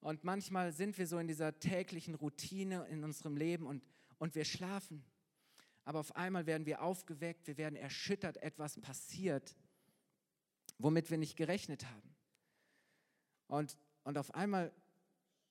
Und 0.00 0.24
manchmal 0.24 0.72
sind 0.72 0.96
wir 0.98 1.06
so 1.06 1.18
in 1.18 1.26
dieser 1.26 1.58
täglichen 1.58 2.14
Routine 2.14 2.86
in 2.86 3.02
unserem 3.02 3.36
Leben 3.36 3.66
und, 3.66 3.84
und 4.18 4.34
wir 4.34 4.44
schlafen. 4.44 5.04
Aber 5.84 6.00
auf 6.00 6.14
einmal 6.14 6.46
werden 6.46 6.66
wir 6.66 6.82
aufgeweckt, 6.82 7.46
wir 7.46 7.56
werden 7.56 7.74
erschüttert, 7.74 8.36
etwas 8.38 8.78
passiert, 8.80 9.56
womit 10.78 11.10
wir 11.10 11.18
nicht 11.18 11.36
gerechnet 11.36 11.86
haben. 11.86 12.14
Und, 13.48 13.76
und 14.04 14.18
auf 14.18 14.34
einmal 14.34 14.72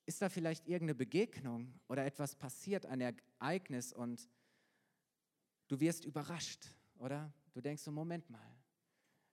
ist 0.06 0.22
da 0.22 0.30
vielleicht 0.30 0.68
irgendeine 0.68 0.96
Begegnung 0.96 1.74
oder 1.88 2.06
etwas 2.06 2.36
passiert, 2.36 2.86
ein 2.86 3.02
Ereignis 3.02 3.92
und 3.92 4.30
du 5.68 5.80
wirst 5.80 6.06
überrascht, 6.06 6.68
oder? 7.00 7.34
Du 7.52 7.62
denkst 7.62 7.82
so, 7.82 7.92
Moment 7.92 8.30
mal, 8.30 8.56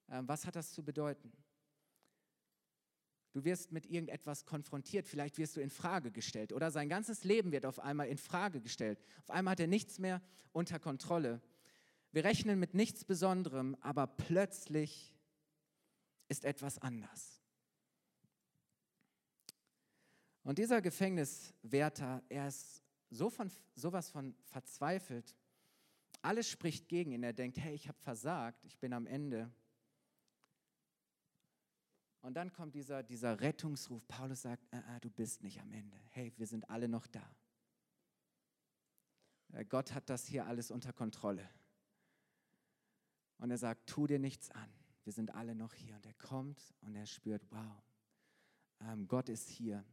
ähm, 0.08 0.26
was 0.26 0.46
hat 0.46 0.56
das 0.56 0.72
zu 0.72 0.82
bedeuten? 0.82 1.32
Du 3.34 3.44
wirst 3.44 3.72
mit 3.72 3.86
irgendetwas 3.86 4.46
konfrontiert, 4.46 5.08
vielleicht 5.08 5.38
wirst 5.38 5.56
du 5.56 5.60
in 5.60 5.68
Frage 5.68 6.12
gestellt 6.12 6.52
oder 6.52 6.70
sein 6.70 6.88
ganzes 6.88 7.24
Leben 7.24 7.50
wird 7.50 7.66
auf 7.66 7.80
einmal 7.80 8.06
in 8.06 8.16
Frage 8.16 8.60
gestellt. 8.60 9.00
Auf 9.24 9.30
einmal 9.32 9.52
hat 9.52 9.60
er 9.60 9.66
nichts 9.66 9.98
mehr 9.98 10.22
unter 10.52 10.78
Kontrolle. 10.78 11.42
Wir 12.12 12.22
rechnen 12.24 12.60
mit 12.60 12.74
nichts 12.74 13.04
Besonderem, 13.04 13.76
aber 13.80 14.06
plötzlich 14.06 15.12
ist 16.28 16.44
etwas 16.44 16.78
anders. 16.78 17.42
Und 20.44 20.58
dieser 20.58 20.80
Gefängniswärter, 20.80 22.22
er 22.28 22.46
ist 22.46 22.84
so 23.10 23.30
von, 23.30 23.50
sowas 23.74 24.10
von 24.10 24.36
verzweifelt. 24.44 25.34
Alles 26.22 26.48
spricht 26.48 26.88
gegen 26.88 27.10
ihn. 27.10 27.24
Er 27.24 27.32
denkt, 27.32 27.58
hey, 27.58 27.74
ich 27.74 27.88
habe 27.88 27.98
versagt, 27.98 28.64
ich 28.64 28.78
bin 28.78 28.92
am 28.92 29.08
Ende. 29.08 29.50
Und 32.24 32.32
dann 32.32 32.50
kommt 32.54 32.74
dieser, 32.74 33.02
dieser 33.02 33.38
Rettungsruf. 33.42 34.08
Paulus 34.08 34.40
sagt, 34.40 34.66
ah, 34.70 34.82
ah, 34.88 35.00
du 35.00 35.10
bist 35.10 35.42
nicht 35.42 35.60
am 35.60 35.70
Ende. 35.70 35.98
Hey, 36.08 36.32
wir 36.38 36.46
sind 36.46 36.70
alle 36.70 36.88
noch 36.88 37.06
da. 37.06 37.36
Äh, 39.52 39.66
Gott 39.66 39.92
hat 39.92 40.08
das 40.08 40.26
hier 40.26 40.46
alles 40.46 40.70
unter 40.70 40.94
Kontrolle. 40.94 41.46
Und 43.36 43.50
er 43.50 43.58
sagt, 43.58 43.86
tu 43.90 44.06
dir 44.06 44.18
nichts 44.18 44.50
an. 44.52 44.70
Wir 45.02 45.12
sind 45.12 45.34
alle 45.34 45.54
noch 45.54 45.74
hier. 45.74 45.96
Und 45.96 46.06
er 46.06 46.14
kommt 46.14 46.74
und 46.80 46.96
er 46.96 47.04
spürt, 47.04 47.46
wow, 47.50 47.82
ähm, 48.80 49.06
Gott 49.06 49.28
ist 49.28 49.50
hier. 49.50 49.84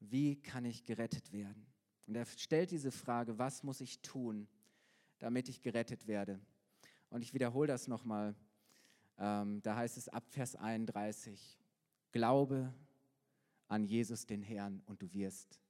Wie 0.00 0.40
kann 0.40 0.64
ich 0.64 0.86
gerettet 0.86 1.30
werden? 1.30 1.66
Und 2.06 2.14
er 2.14 2.24
stellt 2.24 2.70
diese 2.70 2.90
Frage, 2.90 3.38
was 3.38 3.62
muss 3.62 3.82
ich 3.82 4.00
tun, 4.00 4.48
damit 5.18 5.50
ich 5.50 5.60
gerettet 5.60 6.06
werde? 6.06 6.40
Und 7.10 7.20
ich 7.20 7.34
wiederhole 7.34 7.68
das 7.68 7.86
nochmal. 7.86 8.34
Ähm, 9.18 9.60
da 9.60 9.76
heißt 9.76 9.98
es 9.98 10.08
ab 10.08 10.24
Vers 10.30 10.56
31, 10.56 11.58
Glaube 12.12 12.72
an 13.68 13.84
Jesus 13.84 14.26
den 14.26 14.42
Herrn 14.42 14.82
und 14.86 15.02
du 15.02 15.12
wirst 15.12 15.60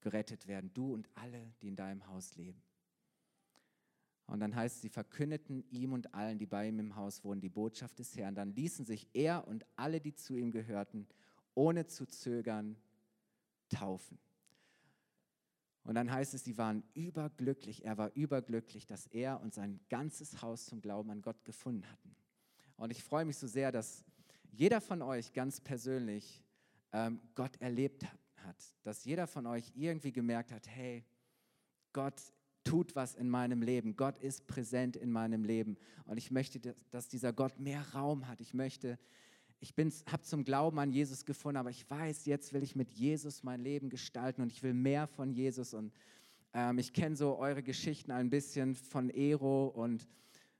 gerettet 0.00 0.46
werden, 0.46 0.70
du 0.74 0.92
und 0.92 1.08
alle, 1.14 1.52
die 1.62 1.68
in 1.68 1.76
deinem 1.76 2.06
Haus 2.06 2.36
leben. 2.36 2.62
Und 4.26 4.40
dann 4.40 4.54
heißt 4.54 4.76
es, 4.76 4.82
sie 4.82 4.88
verkündeten 4.88 5.64
ihm 5.70 5.92
und 5.92 6.14
allen, 6.14 6.38
die 6.38 6.46
bei 6.46 6.68
ihm 6.68 6.78
im 6.78 6.96
Haus 6.96 7.24
wohnen, 7.24 7.40
die 7.40 7.50
Botschaft 7.50 7.98
des 7.98 8.16
Herrn. 8.16 8.34
Dann 8.34 8.54
ließen 8.54 8.86
sich 8.86 9.08
er 9.12 9.46
und 9.46 9.66
alle, 9.76 10.00
die 10.00 10.14
zu 10.14 10.36
ihm 10.36 10.50
gehörten, 10.50 11.06
ohne 11.54 11.86
zu 11.86 12.06
zögern, 12.06 12.76
taufen. 13.68 14.18
Und 15.84 15.94
dann 15.94 16.10
heißt 16.10 16.32
es, 16.32 16.44
sie 16.44 16.56
waren 16.56 16.82
überglücklich, 16.94 17.84
er 17.84 17.98
war 17.98 18.10
überglücklich, 18.14 18.86
dass 18.86 19.06
er 19.08 19.40
und 19.42 19.52
sein 19.52 19.78
ganzes 19.90 20.40
Haus 20.40 20.64
zum 20.64 20.80
Glauben 20.80 21.10
an 21.10 21.20
Gott 21.20 21.44
gefunden 21.44 21.86
hatten. 21.90 22.16
Und 22.76 22.90
ich 22.90 23.04
freue 23.04 23.26
mich 23.26 23.36
so 23.36 23.46
sehr, 23.46 23.70
dass 23.70 24.04
jeder 24.56 24.80
von 24.80 25.02
euch 25.02 25.32
ganz 25.32 25.60
persönlich 25.60 26.42
ähm, 26.92 27.20
Gott 27.34 27.60
erlebt 27.60 28.04
hat, 28.36 28.56
dass 28.82 29.04
jeder 29.04 29.26
von 29.26 29.46
euch 29.46 29.72
irgendwie 29.74 30.12
gemerkt 30.12 30.52
hat, 30.52 30.68
hey, 30.68 31.04
Gott 31.92 32.20
tut 32.62 32.94
was 32.94 33.14
in 33.14 33.28
meinem 33.28 33.62
Leben, 33.62 33.96
Gott 33.96 34.18
ist 34.18 34.46
präsent 34.46 34.96
in 34.96 35.10
meinem 35.10 35.44
Leben. 35.44 35.76
Und 36.04 36.16
ich 36.16 36.30
möchte, 36.30 36.74
dass 36.90 37.08
dieser 37.08 37.32
Gott 37.32 37.58
mehr 37.58 37.84
Raum 37.92 38.26
hat. 38.26 38.40
Ich 38.40 38.54
möchte, 38.54 38.98
ich 39.60 39.74
habe 40.06 40.22
zum 40.22 40.44
Glauben 40.44 40.78
an 40.78 40.90
Jesus 40.90 41.24
gefunden, 41.24 41.58
aber 41.58 41.70
ich 41.70 41.88
weiß, 41.88 42.24
jetzt 42.26 42.52
will 42.52 42.62
ich 42.62 42.74
mit 42.74 42.92
Jesus 42.92 43.42
mein 43.42 43.60
Leben 43.60 43.90
gestalten 43.90 44.40
und 44.40 44.52
ich 44.52 44.62
will 44.62 44.74
mehr 44.74 45.06
von 45.06 45.32
Jesus. 45.32 45.74
Und 45.74 45.92
ähm, 46.52 46.78
ich 46.78 46.92
kenne 46.92 47.16
so 47.16 47.36
eure 47.36 47.62
Geschichten 47.62 48.12
ein 48.12 48.30
bisschen 48.30 48.74
von 48.74 49.10
Ero 49.10 49.66
und 49.66 50.08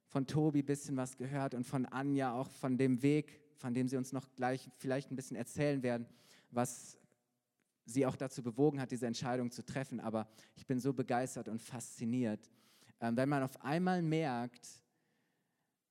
von 0.06 0.26
Tobi 0.26 0.60
ein 0.60 0.66
bisschen 0.66 0.96
was 0.96 1.16
gehört 1.16 1.54
und 1.54 1.64
von 1.64 1.86
Anja 1.86 2.34
auch 2.34 2.50
von 2.50 2.76
dem 2.76 3.02
Weg, 3.02 3.43
von 3.56 3.74
dem 3.74 3.88
sie 3.88 3.96
uns 3.96 4.12
noch 4.12 4.26
gleich 4.36 4.70
vielleicht 4.76 5.10
ein 5.10 5.16
bisschen 5.16 5.36
erzählen 5.36 5.82
werden, 5.82 6.06
was 6.50 6.98
sie 7.86 8.06
auch 8.06 8.16
dazu 8.16 8.42
bewogen 8.42 8.80
hat, 8.80 8.90
diese 8.90 9.06
Entscheidung 9.06 9.50
zu 9.50 9.64
treffen. 9.64 10.00
Aber 10.00 10.28
ich 10.56 10.66
bin 10.66 10.80
so 10.80 10.92
begeistert 10.92 11.48
und 11.48 11.60
fasziniert, 11.60 12.50
ähm, 13.00 13.16
wenn 13.16 13.28
man 13.28 13.42
auf 13.42 13.62
einmal 13.62 14.02
merkt, 14.02 14.68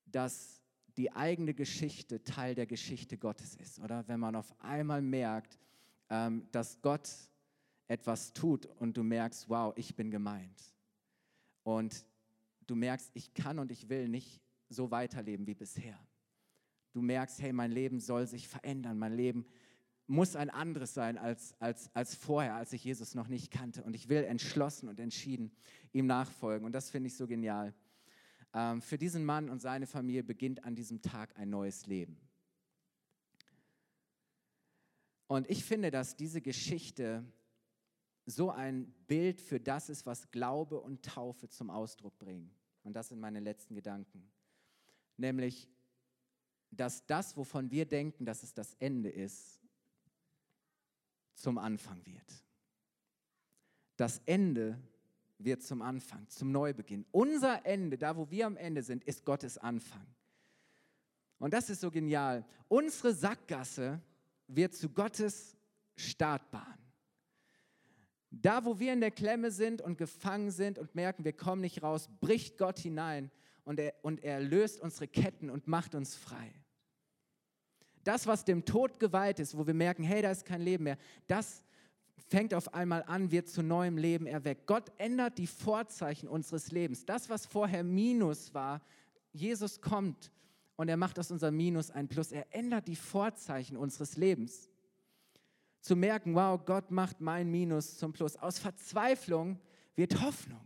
dass 0.05 0.61
die 0.97 1.11
eigene 1.11 1.53
Geschichte 1.53 2.23
Teil 2.23 2.55
der 2.55 2.67
Geschichte 2.67 3.17
Gottes 3.17 3.55
ist. 3.55 3.79
Oder 3.79 4.07
wenn 4.07 4.19
man 4.19 4.35
auf 4.35 4.53
einmal 4.61 5.01
merkt, 5.01 5.57
ähm, 6.09 6.47
dass 6.51 6.81
Gott 6.81 7.09
etwas 7.87 8.33
tut 8.33 8.65
und 8.65 8.95
du 8.95 9.03
merkst, 9.03 9.49
wow, 9.49 9.73
ich 9.75 9.95
bin 9.95 10.11
gemeint. 10.11 10.73
Und 11.63 12.05
du 12.67 12.75
merkst, 12.75 13.11
ich 13.13 13.33
kann 13.33 13.59
und 13.59 13.71
ich 13.71 13.89
will 13.89 14.07
nicht 14.07 14.41
so 14.69 14.91
weiterleben 14.91 15.47
wie 15.47 15.55
bisher 15.55 15.99
du 16.93 17.01
merkst, 17.01 17.41
hey, 17.41 17.53
mein 17.53 17.71
Leben 17.71 17.99
soll 17.99 18.27
sich 18.27 18.47
verändern, 18.47 18.97
mein 18.97 19.13
Leben 19.13 19.45
muss 20.07 20.35
ein 20.35 20.49
anderes 20.49 20.93
sein 20.93 21.17
als, 21.17 21.55
als, 21.59 21.89
als 21.95 22.15
vorher, 22.15 22.55
als 22.55 22.73
ich 22.73 22.83
Jesus 22.83 23.15
noch 23.15 23.27
nicht 23.27 23.51
kannte. 23.51 23.83
Und 23.83 23.95
ich 23.95 24.09
will 24.09 24.23
entschlossen 24.23 24.89
und 24.89 24.99
entschieden 24.99 25.51
ihm 25.91 26.05
nachfolgen. 26.05 26.65
Und 26.65 26.73
das 26.73 26.89
finde 26.89 27.07
ich 27.07 27.15
so 27.15 27.25
genial. 27.25 27.73
Ähm, 28.53 28.81
für 28.81 28.97
diesen 28.97 29.23
Mann 29.25 29.49
und 29.49 29.61
seine 29.61 29.87
Familie 29.87 30.23
beginnt 30.23 30.63
an 30.65 30.75
diesem 30.75 31.01
Tag 31.01 31.37
ein 31.37 31.49
neues 31.49 31.85
Leben. 31.87 32.17
Und 35.27 35.49
ich 35.49 35.63
finde, 35.63 35.89
dass 35.89 36.15
diese 36.15 36.41
Geschichte 36.41 37.25
so 38.25 38.51
ein 38.51 38.93
Bild 39.07 39.41
für 39.41 39.59
das 39.59 39.89
ist, 39.89 40.05
was 40.05 40.29
Glaube 40.31 40.79
und 40.79 41.03
Taufe 41.03 41.49
zum 41.49 41.69
Ausdruck 41.69 42.17
bringen. 42.19 42.53
Und 42.83 42.93
das 42.93 43.09
sind 43.09 43.19
meine 43.19 43.39
letzten 43.39 43.73
Gedanken. 43.73 44.29
Nämlich, 45.17 45.67
dass 46.75 47.05
das, 47.05 47.37
wovon 47.37 47.71
wir 47.71 47.85
denken, 47.85 48.25
dass 48.25 48.43
es 48.43 48.53
das 48.53 48.75
Ende 48.79 49.09
ist, 49.09 49.61
zum 51.35 51.57
Anfang 51.57 52.05
wird. 52.05 52.45
Das 53.97 54.21
Ende 54.25 54.79
wird 55.37 55.61
zum 55.61 55.81
Anfang, 55.81 56.27
zum 56.29 56.51
Neubeginn. 56.51 57.05
Unser 57.11 57.65
Ende, 57.65 57.97
da 57.97 58.15
wo 58.15 58.29
wir 58.29 58.47
am 58.47 58.57
Ende 58.57 58.81
sind, 58.81 59.03
ist 59.03 59.25
Gottes 59.25 59.57
Anfang. 59.57 60.05
Und 61.39 61.53
das 61.53 61.69
ist 61.69 61.81
so 61.81 61.91
genial. 61.91 62.45
Unsere 62.67 63.13
Sackgasse 63.13 64.01
wird 64.47 64.73
zu 64.73 64.89
Gottes 64.89 65.57
Startbahn. 65.95 66.77
Da, 68.31 68.65
wo 68.65 68.79
wir 68.79 68.93
in 68.93 69.01
der 69.01 69.11
Klemme 69.11 69.51
sind 69.51 69.81
und 69.81 69.97
gefangen 69.97 70.49
sind 70.49 70.79
und 70.79 70.95
merken, 70.95 71.23
wir 71.23 71.33
kommen 71.33 71.61
nicht 71.61 71.83
raus, 71.83 72.09
bricht 72.19 72.57
Gott 72.57 72.79
hinein 72.79 73.29
und 73.63 73.79
er, 73.79 73.93
und 74.01 74.23
er 74.23 74.39
löst 74.39 74.79
unsere 74.79 75.07
Ketten 75.07 75.49
und 75.49 75.67
macht 75.67 75.93
uns 75.93 76.15
frei. 76.15 76.51
Das, 78.03 78.27
was 78.27 78.45
dem 78.45 78.65
Tod 78.65 78.99
geweiht 78.99 79.39
ist, 79.39 79.57
wo 79.57 79.65
wir 79.65 79.73
merken, 79.73 80.03
hey, 80.03 80.21
da 80.21 80.31
ist 80.31 80.45
kein 80.45 80.61
Leben 80.61 80.85
mehr, 80.85 80.97
das 81.27 81.63
fängt 82.29 82.53
auf 82.53 82.73
einmal 82.73 83.03
an, 83.03 83.31
wird 83.31 83.47
zu 83.47 83.61
neuem 83.61 83.97
Leben 83.97 84.25
erweckt. 84.25 84.65
Gott 84.65 84.91
ändert 84.97 85.37
die 85.37 85.47
Vorzeichen 85.47 86.27
unseres 86.27 86.71
Lebens. 86.71 87.05
Das, 87.05 87.29
was 87.29 87.45
vorher 87.45 87.83
Minus 87.83 88.53
war, 88.53 88.81
Jesus 89.31 89.81
kommt 89.81 90.31
und 90.75 90.89
er 90.89 90.97
macht 90.97 91.19
aus 91.19 91.31
unserem 91.31 91.55
Minus 91.55 91.91
ein 91.91 92.07
Plus. 92.07 92.31
Er 92.31 92.47
ändert 92.53 92.87
die 92.87 92.95
Vorzeichen 92.95 93.77
unseres 93.77 94.17
Lebens. 94.17 94.69
Zu 95.81 95.95
merken, 95.95 96.33
wow, 96.33 96.59
Gott 96.65 96.91
macht 96.91 97.19
mein 97.21 97.51
Minus 97.51 97.97
zum 97.97 98.13
Plus. 98.13 98.37
Aus 98.37 98.57
Verzweiflung 98.57 99.59
wird 99.95 100.21
Hoffnung. 100.21 100.61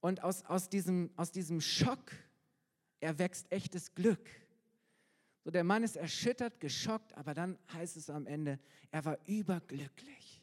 Und 0.00 0.22
aus, 0.22 0.44
aus, 0.44 0.68
diesem, 0.68 1.10
aus 1.16 1.30
diesem 1.30 1.60
Schock 1.60 2.12
erwächst 3.00 3.50
echtes 3.52 3.94
Glück. 3.94 4.28
So, 5.46 5.52
der 5.52 5.62
Mann 5.62 5.84
ist 5.84 5.94
erschüttert, 5.94 6.58
geschockt, 6.58 7.16
aber 7.16 7.32
dann 7.32 7.56
heißt 7.72 7.96
es 7.96 8.10
am 8.10 8.26
Ende, 8.26 8.58
er 8.90 9.04
war 9.04 9.16
überglücklich, 9.26 10.42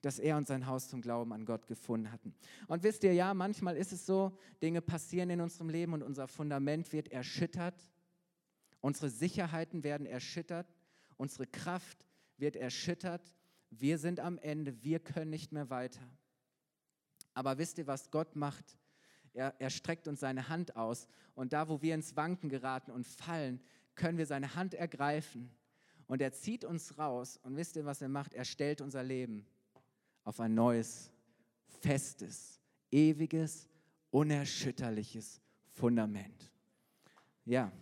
dass 0.00 0.18
er 0.18 0.38
und 0.38 0.46
sein 0.46 0.66
Haus 0.66 0.88
zum 0.88 1.02
Glauben 1.02 1.34
an 1.34 1.44
Gott 1.44 1.66
gefunden 1.66 2.10
hatten. 2.10 2.34
Und 2.66 2.82
wisst 2.82 3.04
ihr, 3.04 3.12
ja, 3.12 3.34
manchmal 3.34 3.76
ist 3.76 3.92
es 3.92 4.06
so, 4.06 4.38
Dinge 4.62 4.80
passieren 4.80 5.28
in 5.28 5.42
unserem 5.42 5.68
Leben 5.68 5.92
und 5.92 6.02
unser 6.02 6.28
Fundament 6.28 6.94
wird 6.94 7.12
erschüttert, 7.12 7.74
unsere 8.80 9.10
Sicherheiten 9.10 9.84
werden 9.84 10.06
erschüttert, 10.06 10.74
unsere 11.18 11.46
Kraft 11.46 12.06
wird 12.38 12.56
erschüttert, 12.56 13.34
wir 13.68 13.98
sind 13.98 14.18
am 14.18 14.38
Ende, 14.38 14.82
wir 14.82 14.98
können 14.98 15.28
nicht 15.28 15.52
mehr 15.52 15.68
weiter. 15.68 16.08
Aber 17.34 17.58
wisst 17.58 17.76
ihr, 17.76 17.86
was 17.86 18.10
Gott 18.10 18.34
macht? 18.34 18.78
Er, 19.34 19.54
er 19.58 19.68
streckt 19.68 20.08
uns 20.08 20.20
seine 20.20 20.48
Hand 20.48 20.74
aus 20.74 21.06
und 21.34 21.52
da, 21.52 21.68
wo 21.68 21.82
wir 21.82 21.94
ins 21.94 22.16
Wanken 22.16 22.48
geraten 22.48 22.90
und 22.90 23.06
fallen, 23.06 23.60
können 23.96 24.18
wir 24.18 24.26
seine 24.26 24.54
Hand 24.54 24.74
ergreifen 24.74 25.50
Und 26.06 26.22
er 26.22 26.32
zieht 26.32 26.64
uns 26.64 26.98
raus 26.98 27.40
und 27.42 27.56
wisst 27.56 27.76
ihr, 27.76 27.84
was 27.84 28.00
er 28.00 28.08
macht? 28.08 28.34
Er 28.34 28.44
stellt 28.44 28.80
unser 28.80 29.02
Leben 29.02 29.44
auf 30.24 30.38
ein 30.40 30.54
neues, 30.54 31.10
festes, 31.80 32.60
ewiges, 32.90 33.68
unerschütterliches 34.10 35.40
Fundament. 35.72 36.50
Ja. 37.44 37.72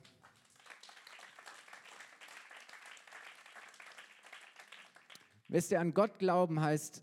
Wisst 5.49 5.71
ihr, 5.71 5.80
an 5.80 5.94
Gott 5.94 6.18
glauben 6.18 6.61
heißt, 6.61 7.02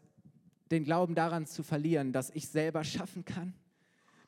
den 0.72 0.84
Glauben 0.84 1.16
daran 1.16 1.46
zu 1.46 1.64
verlieren, 1.64 2.14
dass 2.14 2.30
ich 2.32 2.48
selber 2.48 2.84
schaffen 2.84 3.26
kann, 3.26 3.54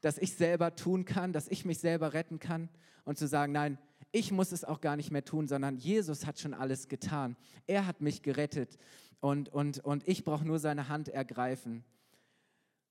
dass 0.01 0.17
ich 0.17 0.33
selber 0.33 0.75
tun 0.75 1.05
kann, 1.05 1.33
dass 1.33 1.47
ich 1.47 1.65
mich 1.65 1.79
selber 1.79 2.13
retten 2.13 2.39
kann 2.39 2.69
und 3.05 3.17
zu 3.17 3.27
sagen, 3.27 3.53
nein, 3.53 3.77
ich 4.13 4.31
muss 4.31 4.51
es 4.51 4.63
auch 4.63 4.79
gar 4.79 4.95
nicht 4.95 5.11
mehr 5.11 5.25
tun, 5.25 5.47
sondern 5.47 5.75
Jesus 5.75 6.25
hat 6.25 6.39
schon 6.39 6.53
alles 6.53 6.87
getan. 6.87 7.35
Er 7.65 7.87
hat 7.87 7.99
mich 7.99 8.21
gerettet 8.21 8.77
und, 9.19 9.49
und, 9.49 9.79
und 9.79 10.07
ich 10.07 10.23
brauche 10.23 10.45
nur 10.45 10.59
seine 10.59 10.87
Hand 10.87 11.09
ergreifen. 11.09 11.83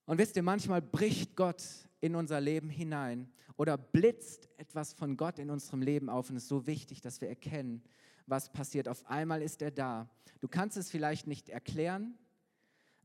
Und 0.05 0.17
wisst 0.17 0.35
ihr, 0.35 0.43
manchmal 0.43 0.81
bricht 0.81 1.37
Gott 1.37 1.63
in 2.01 2.15
unser 2.15 2.41
Leben 2.41 2.69
hinein 2.69 3.31
oder 3.55 3.77
blitzt 3.77 4.49
etwas 4.57 4.91
von 4.91 5.15
Gott 5.15 5.39
in 5.39 5.49
unserem 5.49 5.81
Leben 5.81 6.09
auf 6.09 6.29
und 6.29 6.35
es 6.35 6.43
ist 6.43 6.49
so 6.49 6.67
wichtig, 6.67 6.99
dass 6.99 7.21
wir 7.21 7.29
erkennen, 7.29 7.81
was 8.27 8.51
passiert. 8.51 8.89
Auf 8.89 9.05
einmal 9.05 9.41
ist 9.41 9.61
er 9.61 9.71
da. 9.71 10.09
Du 10.41 10.49
kannst 10.49 10.75
es 10.75 10.91
vielleicht 10.91 11.25
nicht 11.25 11.47
erklären, 11.47 12.17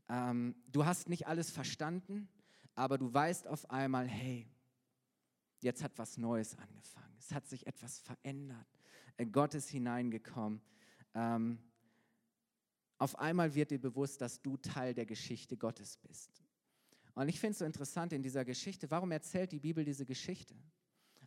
ähm, 0.09 0.55
du 0.73 0.85
hast 0.85 1.07
nicht 1.07 1.25
alles 1.25 1.51
verstanden, 1.51 2.27
aber 2.75 2.97
du 2.97 3.13
weißt 3.13 3.47
auf 3.47 3.69
einmal, 3.69 4.07
hey, 4.07 4.45
jetzt 5.61 5.83
hat 5.83 5.97
was 5.97 6.17
Neues 6.17 6.57
angefangen. 6.57 7.15
Es 7.19 7.31
hat 7.31 7.47
sich 7.47 7.67
etwas 7.67 7.99
verändert. 7.99 8.67
Äh, 9.17 9.25
Gott 9.25 9.53
ist 9.53 9.69
hineingekommen. 9.69 10.61
Ähm, 11.13 11.59
auf 12.97 13.17
einmal 13.17 13.55
wird 13.55 13.71
dir 13.71 13.79
bewusst, 13.79 14.21
dass 14.21 14.41
du 14.41 14.57
Teil 14.57 14.93
der 14.93 15.05
Geschichte 15.05 15.55
Gottes 15.57 15.97
bist. 15.97 16.43
Und 17.15 17.29
ich 17.29 17.39
finde 17.39 17.51
es 17.53 17.59
so 17.59 17.65
interessant 17.65 18.13
in 18.13 18.21
dieser 18.21 18.45
Geschichte, 18.45 18.91
warum 18.91 19.11
erzählt 19.11 19.51
die 19.51 19.59
Bibel 19.59 19.83
diese 19.83 20.05
Geschichte? 20.05 20.55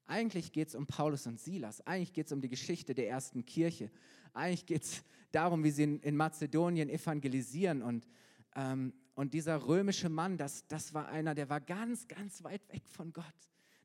Eigentlich 0.06 0.52
geht 0.52 0.68
es 0.68 0.74
um 0.74 0.86
Paulus 0.86 1.26
und 1.26 1.38
Silas, 1.40 1.86
eigentlich 1.86 2.12
geht 2.12 2.26
es 2.26 2.32
um 2.32 2.40
die 2.40 2.48
Geschichte 2.48 2.94
der 2.94 3.08
ersten 3.08 3.44
Kirche, 3.44 3.90
eigentlich 4.32 4.66
geht 4.66 4.82
es 4.82 5.02
darum, 5.30 5.64
wie 5.64 5.70
sie 5.70 5.84
in, 5.84 6.00
in 6.00 6.16
Mazedonien 6.16 6.88
evangelisieren 6.88 7.82
und, 7.82 8.06
ähm, 8.54 8.92
und 9.14 9.32
dieser 9.32 9.66
römische 9.66 10.08
Mann, 10.08 10.36
das, 10.36 10.66
das 10.66 10.92
war 10.92 11.08
einer, 11.08 11.34
der 11.34 11.48
war 11.48 11.60
ganz, 11.60 12.08
ganz 12.08 12.42
weit 12.42 12.66
weg 12.72 12.82
von 12.88 13.12
Gott. 13.12 13.24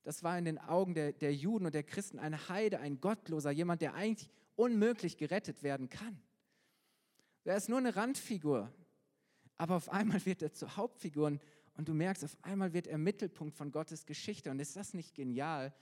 Das 0.03 0.23
war 0.23 0.37
in 0.37 0.45
den 0.45 0.57
Augen 0.57 0.93
der, 0.93 1.11
der 1.11 1.33
Juden 1.33 1.65
und 1.65 1.75
der 1.75 1.83
Christen 1.83 2.19
eine 2.19 2.49
Heide, 2.49 2.79
ein 2.79 3.01
Gottloser, 3.01 3.51
jemand, 3.51 3.81
der 3.81 3.93
eigentlich 3.93 4.29
unmöglich 4.55 5.17
gerettet 5.17 5.63
werden 5.63 5.89
kann. 5.89 6.21
Er 7.43 7.55
ist 7.55 7.69
nur 7.69 7.77
eine 7.77 7.95
Randfigur, 7.95 8.73
aber 9.55 9.75
auf 9.75 9.89
einmal 9.89 10.25
wird 10.25 10.41
er 10.41 10.53
zur 10.53 10.75
Hauptfigur 10.75 11.27
und, 11.27 11.41
und 11.75 11.87
du 11.87 11.93
merkst, 11.93 12.23
auf 12.23 12.37
einmal 12.41 12.73
wird 12.73 12.87
er 12.87 12.97
Mittelpunkt 12.97 13.55
von 13.55 13.71
Gottes 13.71 14.05
Geschichte. 14.05 14.51
Und 14.51 14.59
ist 14.59 14.75
das 14.75 14.93
nicht 14.93 15.15
genial? 15.15 15.73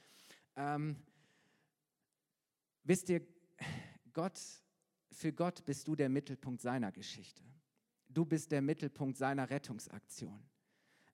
Ähm, 0.55 0.95
wisst 2.83 3.09
ihr, 3.09 3.25
Gott, 4.13 4.39
für 5.11 5.33
Gott 5.33 5.65
bist 5.65 5.87
du 5.87 5.95
der 5.95 6.09
Mittelpunkt 6.09 6.61
seiner 6.61 6.91
Geschichte. 6.91 7.43
Du 8.09 8.25
bist 8.25 8.51
der 8.51 8.61
Mittelpunkt 8.61 9.17
seiner 9.17 9.49
Rettungsaktion. 9.49 10.47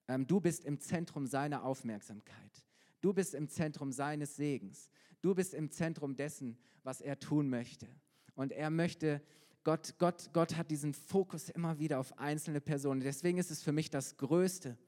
Ähm, 0.08 0.26
du 0.26 0.40
bist 0.40 0.64
im 0.64 0.80
Zentrum 0.80 1.26
seiner 1.26 1.64
Aufmerksamkeit. 1.64 2.64
Du 3.02 3.12
bist 3.12 3.34
im 3.34 3.48
Zentrum 3.48 3.92
seines 3.92 4.36
Segens. 4.36 4.88
Du 5.20 5.34
bist 5.34 5.52
im 5.54 5.70
Zentrum 5.70 6.16
dessen, 6.16 6.56
was 6.84 7.00
er 7.00 7.18
tun 7.18 7.50
möchte. 7.50 7.86
Und 8.34 8.52
er 8.52 8.70
möchte, 8.70 9.20
Gott, 9.64 9.96
Gott, 9.98 10.30
Gott 10.32 10.56
hat 10.56 10.70
diesen 10.70 10.94
Fokus 10.94 11.50
immer 11.50 11.78
wieder 11.78 11.98
auf 11.98 12.16
einzelne 12.18 12.60
Personen. 12.60 13.00
Deswegen 13.00 13.38
ist 13.38 13.50
es 13.50 13.62
für 13.62 13.72
mich 13.72 13.90
das 13.90 14.16
Größte, 14.16 14.78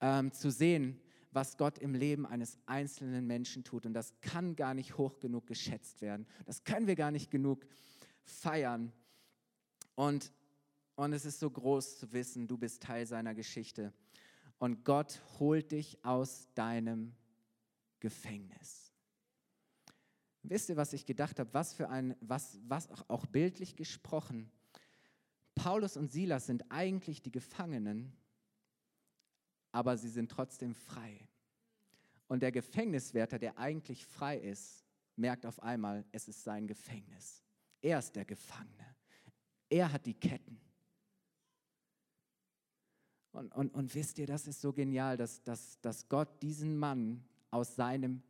ähm, 0.00 0.32
zu 0.32 0.50
sehen, 0.50 1.00
was 1.32 1.58
Gott 1.58 1.78
im 1.78 1.94
Leben 1.94 2.26
eines 2.26 2.58
einzelnen 2.64 3.26
Menschen 3.26 3.62
tut. 3.62 3.84
Und 3.86 3.92
das 3.92 4.14
kann 4.22 4.56
gar 4.56 4.74
nicht 4.74 4.96
hoch 4.96 5.20
genug 5.20 5.46
geschätzt 5.46 6.00
werden. 6.00 6.26
Das 6.46 6.64
können 6.64 6.86
wir 6.86 6.96
gar 6.96 7.10
nicht 7.10 7.30
genug 7.30 7.66
feiern. 8.24 8.90
Und, 9.94 10.32
und 10.96 11.12
es 11.12 11.26
ist 11.26 11.40
so 11.40 11.50
groß 11.50 11.98
zu 11.98 12.12
wissen, 12.12 12.48
du 12.48 12.56
bist 12.56 12.82
Teil 12.82 13.06
seiner 13.06 13.34
Geschichte. 13.34 13.92
Und 14.58 14.84
Gott 14.84 15.22
holt 15.38 15.72
dich 15.72 16.02
aus 16.04 16.48
deinem 16.54 17.14
Gefängnis. 18.00 18.92
Wisst 20.42 20.70
ihr, 20.70 20.76
was 20.76 20.92
ich 20.92 21.04
gedacht 21.04 21.38
habe? 21.38 21.52
Was 21.52 21.74
für 21.74 21.88
ein, 21.90 22.16
was, 22.20 22.58
was 22.66 22.88
auch 23.08 23.26
bildlich 23.26 23.76
gesprochen, 23.76 24.50
Paulus 25.54 25.96
und 25.96 26.10
Silas 26.10 26.46
sind 26.46 26.64
eigentlich 26.70 27.20
die 27.20 27.32
Gefangenen, 27.32 28.16
aber 29.72 29.98
sie 29.98 30.08
sind 30.08 30.30
trotzdem 30.30 30.74
frei. 30.74 31.28
Und 32.28 32.42
der 32.42 32.52
Gefängniswärter, 32.52 33.38
der 33.38 33.58
eigentlich 33.58 34.06
frei 34.06 34.38
ist, 34.38 34.84
merkt 35.16 35.44
auf 35.44 35.62
einmal, 35.62 36.04
es 36.12 36.28
ist 36.28 36.44
sein 36.44 36.66
Gefängnis. 36.66 37.42
Er 37.82 37.98
ist 37.98 38.16
der 38.16 38.24
Gefangene. 38.24 38.96
Er 39.68 39.92
hat 39.92 40.06
die 40.06 40.14
Ketten. 40.14 40.60
Und, 43.32 43.54
und, 43.54 43.74
und 43.74 43.94
wisst 43.94 44.18
ihr, 44.18 44.26
das 44.26 44.46
ist 44.46 44.60
so 44.60 44.72
genial, 44.72 45.16
dass, 45.16 45.42
dass, 45.42 45.80
dass 45.80 46.08
Gott 46.08 46.42
diesen 46.42 46.76
Mann 46.78 47.24
aus 47.50 47.76
seinem 47.76 48.22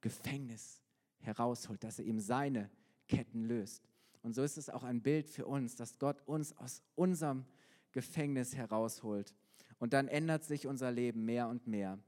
Gefängnis 0.00 0.82
herausholt, 1.20 1.82
dass 1.82 1.98
er 1.98 2.04
ihm 2.04 2.20
seine 2.20 2.70
Ketten 3.08 3.44
löst. 3.44 3.88
Und 4.22 4.34
so 4.34 4.42
ist 4.42 4.58
es 4.58 4.70
auch 4.70 4.82
ein 4.82 5.02
Bild 5.02 5.28
für 5.28 5.46
uns, 5.46 5.76
dass 5.76 5.98
Gott 5.98 6.20
uns 6.26 6.56
aus 6.56 6.82
unserem 6.94 7.44
Gefängnis 7.92 8.56
herausholt. 8.56 9.34
Und 9.78 9.92
dann 9.92 10.08
ändert 10.08 10.44
sich 10.44 10.66
unser 10.66 10.90
Leben 10.90 11.24
mehr 11.24 11.48
und 11.48 11.66
mehr. 11.66 11.98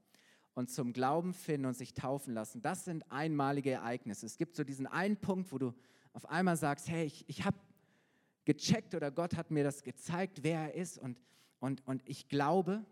Und 0.55 0.71
zum 0.71 0.93
Glauben 0.93 1.35
finden 1.35 1.67
und 1.67 1.75
sich 1.75 1.95
taufen 1.95 2.35
lassen, 2.35 2.61
das 2.61 2.85
sind 2.85 3.11
einmalige 3.13 3.71
Ereignisse. 3.71 4.27
Es 4.27 4.37
gibt 4.37 4.57
so 4.57 4.65
diesen 4.65 4.87
einen 4.87 5.17
Punkt, 5.17 5.53
wo 5.53 5.59
du 5.59 5.73
auf 6.13 6.29
einmal 6.29 6.57
sagst, 6.57 6.89
hey, 6.89 7.05
ich, 7.05 7.25
ich 7.29 7.45
habe 7.45 7.57
gecheckt 8.45 8.95
oder 8.95 9.11
Gott 9.11 9.37
hat 9.37 9.51
mir 9.51 9.63
das 9.63 9.83
gezeigt, 9.83 10.43
wer 10.43 10.61
er 10.61 10.75
ist 10.75 10.99
und, 10.99 11.21
und, 11.61 11.87
und 11.87 12.03
ich 12.07 12.29
glaube. 12.29 12.85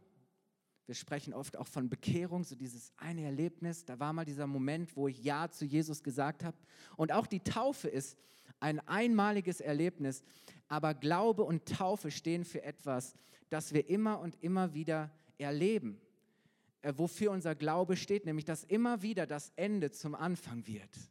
Wir 0.86 0.94
sprechen 0.94 1.34
oft 1.34 1.56
auch 1.56 1.66
von 1.66 1.88
Bekehrung, 1.88 2.44
so 2.44 2.54
dieses 2.54 2.92
eine 2.96 3.24
Erlebnis. 3.24 3.84
Da 3.84 3.98
war 3.98 4.12
mal 4.12 4.24
dieser 4.24 4.46
Moment, 4.46 4.96
wo 4.96 5.08
ich 5.08 5.22
Ja 5.22 5.50
zu 5.50 5.64
Jesus 5.64 6.04
gesagt 6.04 6.44
habe. 6.44 6.56
Und 6.96 7.10
auch 7.10 7.26
die 7.26 7.40
Taufe 7.40 7.88
ist 7.88 8.16
ein 8.60 8.80
einmaliges 8.86 9.60
Erlebnis. 9.60 10.22
Aber 10.68 10.94
Glaube 10.94 11.42
und 11.42 11.66
Taufe 11.66 12.10
stehen 12.12 12.44
für 12.44 12.62
etwas, 12.62 13.16
das 13.48 13.74
wir 13.74 13.88
immer 13.88 14.20
und 14.20 14.40
immer 14.42 14.74
wieder 14.74 15.10
erleben. 15.38 16.00
Äh, 16.82 16.92
wofür 16.96 17.32
unser 17.32 17.56
Glaube 17.56 17.96
steht, 17.96 18.24
nämlich 18.24 18.44
dass 18.44 18.62
immer 18.62 19.02
wieder 19.02 19.26
das 19.26 19.52
Ende 19.56 19.90
zum 19.90 20.14
Anfang 20.14 20.68
wird. 20.68 21.10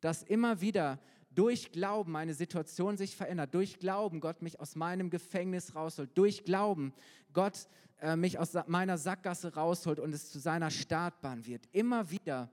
Dass 0.00 0.24
immer 0.24 0.60
wieder 0.60 0.98
durch 1.30 1.70
Glauben 1.70 2.10
meine 2.10 2.34
Situation 2.34 2.96
sich 2.96 3.14
verändert, 3.14 3.54
durch 3.54 3.78
Glauben 3.78 4.20
Gott 4.20 4.42
mich 4.42 4.58
aus 4.58 4.74
meinem 4.74 5.10
Gefängnis 5.10 5.76
rausholt, 5.76 6.10
durch 6.18 6.44
Glauben 6.44 6.92
Gott 7.32 7.68
äh, 8.02 8.16
mich 8.16 8.36
aus 8.40 8.52
meiner 8.66 8.98
Sackgasse 8.98 9.54
rausholt 9.54 10.00
und 10.00 10.12
es 10.12 10.28
zu 10.28 10.40
seiner 10.40 10.72
Startbahn 10.72 11.46
wird. 11.46 11.68
Immer 11.70 12.10
wieder 12.10 12.50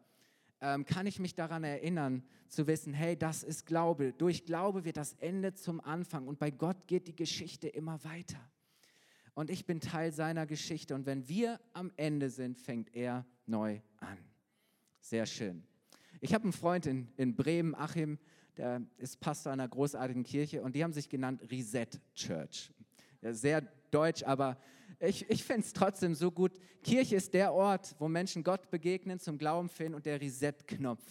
ähm, 0.62 0.86
kann 0.86 1.08
ich 1.08 1.18
mich 1.18 1.34
daran 1.34 1.64
erinnern, 1.64 2.24
zu 2.48 2.68
wissen, 2.68 2.94
hey, 2.94 3.18
das 3.18 3.42
ist 3.42 3.66
Glaube. 3.66 4.14
Durch 4.14 4.46
Glaube 4.46 4.86
wird 4.86 4.98
das 4.98 5.14
Ende 5.14 5.56
zum 5.56 5.82
Anfang 5.82 6.28
und 6.28 6.38
bei 6.38 6.52
Gott 6.52 6.86
geht 6.86 7.08
die 7.08 7.16
Geschichte 7.16 7.68
immer 7.68 8.04
weiter. 8.04 8.40
Und 9.34 9.50
ich 9.50 9.66
bin 9.66 9.82
Teil 9.82 10.12
seiner 10.12 10.46
Geschichte 10.46 10.94
und 10.94 11.08
wenn 11.08 11.28
wir 11.28 11.60
am 11.74 11.92
Ende 11.98 12.30
sind, 12.30 12.56
fängt 12.56 12.96
er 12.96 13.26
neu 13.48 13.82
an. 13.98 14.20
Sehr 15.00 15.26
schön. 15.26 15.64
Ich 16.22 16.36
habe 16.36 16.44
einen 16.44 16.54
Freund 16.54 16.86
in, 16.86 17.08
in 17.18 17.36
Bremen, 17.36 17.74
Achim, 17.74 18.20
der 18.56 18.84
ist 18.98 19.20
Pastor 19.20 19.52
einer 19.52 19.68
großartigen 19.68 20.24
Kirche 20.24 20.62
und 20.62 20.76
die 20.76 20.84
haben 20.84 20.94
sich 20.94 21.10
genannt 21.10 21.42
Reset 21.50 21.88
Church. 22.14 22.72
Sehr 23.24 23.62
deutsch, 23.90 24.22
aber 24.22 24.58
ich, 25.00 25.30
ich 25.30 25.44
finde 25.44 25.62
es 25.62 25.74
trotzdem 25.74 26.14
so 26.14 26.32
gut. 26.32 26.60
Kirche 26.84 27.16
ist 27.16 27.34
der 27.34 27.54
Ort, 27.54 27.96
wo 28.00 28.08
Menschen 28.08 28.44
Gott 28.44 28.70
begegnen, 28.70 29.20
zum 29.20 29.38
Glauben 29.38 29.70
finden 29.70 29.96
und 29.96 30.06
der 30.06 30.20
Reset-Knopf 30.20 31.04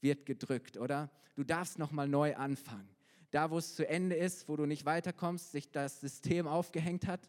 wird 0.00 0.24
gedrückt, 0.24 0.76
oder? 0.76 1.10
Du 1.34 1.44
darfst 1.44 1.78
nochmal 1.78 2.08
neu 2.08 2.36
anfangen. 2.36 2.88
Da, 3.30 3.50
wo 3.50 3.58
es 3.58 3.74
zu 3.74 3.86
Ende 3.86 4.16
ist, 4.16 4.48
wo 4.48 4.56
du 4.56 4.66
nicht 4.66 4.86
weiterkommst, 4.86 5.52
sich 5.52 5.70
das 5.70 6.00
System 6.00 6.46
aufgehängt 6.46 7.06
hat, 7.06 7.28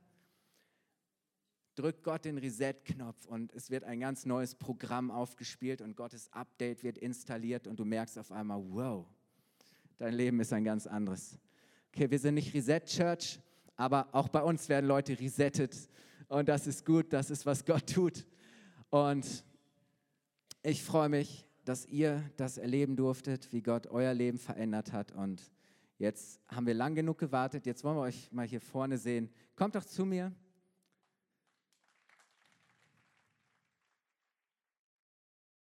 drückt 1.75 2.03
Gott 2.03 2.25
den 2.25 2.37
Reset-Knopf 2.37 3.25
und 3.25 3.53
es 3.53 3.69
wird 3.69 3.83
ein 3.83 3.99
ganz 3.99 4.25
neues 4.25 4.53
Programm 4.53 5.11
aufgespielt 5.11 5.81
und 5.81 5.95
Gottes 5.95 6.31
Update 6.33 6.83
wird 6.83 6.97
installiert 6.97 7.67
und 7.67 7.79
du 7.79 7.85
merkst 7.85 8.17
auf 8.17 8.31
einmal, 8.31 8.61
wow, 8.67 9.07
dein 9.97 10.13
Leben 10.13 10.39
ist 10.39 10.53
ein 10.53 10.63
ganz 10.63 10.85
anderes. 10.87 11.37
Okay, 11.87 12.11
wir 12.11 12.19
sind 12.19 12.35
nicht 12.35 12.53
Reset 12.53 12.81
Church, 12.85 13.39
aber 13.79 14.09
auch 14.11 14.27
bei 14.27 14.41
uns 14.43 14.67
werden 14.67 14.85
Leute 14.85 15.17
resettet 15.19 15.75
und 16.27 16.49
das 16.49 16.67
ist 16.67 16.85
gut, 16.85 17.13
das 17.13 17.31
ist, 17.31 17.45
was 17.45 17.65
Gott 17.65 17.87
tut. 17.87 18.25
Und 18.89 19.45
ich 20.61 20.83
freue 20.83 21.07
mich, 21.07 21.47
dass 21.63 21.85
ihr 21.85 22.23
das 22.35 22.57
erleben 22.57 22.97
durftet, 22.97 23.51
wie 23.53 23.61
Gott 23.61 23.87
euer 23.87 24.13
Leben 24.13 24.37
verändert 24.37 24.91
hat 24.91 25.11
und 25.13 25.41
Jetzt 25.99 26.39
haben 26.47 26.65
wir 26.65 26.73
lang 26.73 26.95
genug 26.95 27.17
gewartet. 27.17 27.65
Jetzt 27.65 27.83
wollen 27.83 27.97
wir 27.97 28.03
euch 28.03 28.31
mal 28.31 28.47
hier 28.47 28.61
vorne 28.61 28.97
sehen. 28.97 29.29
Kommt 29.57 29.75
doch 29.75 29.83
zu 29.83 30.05
mir. 30.05 30.31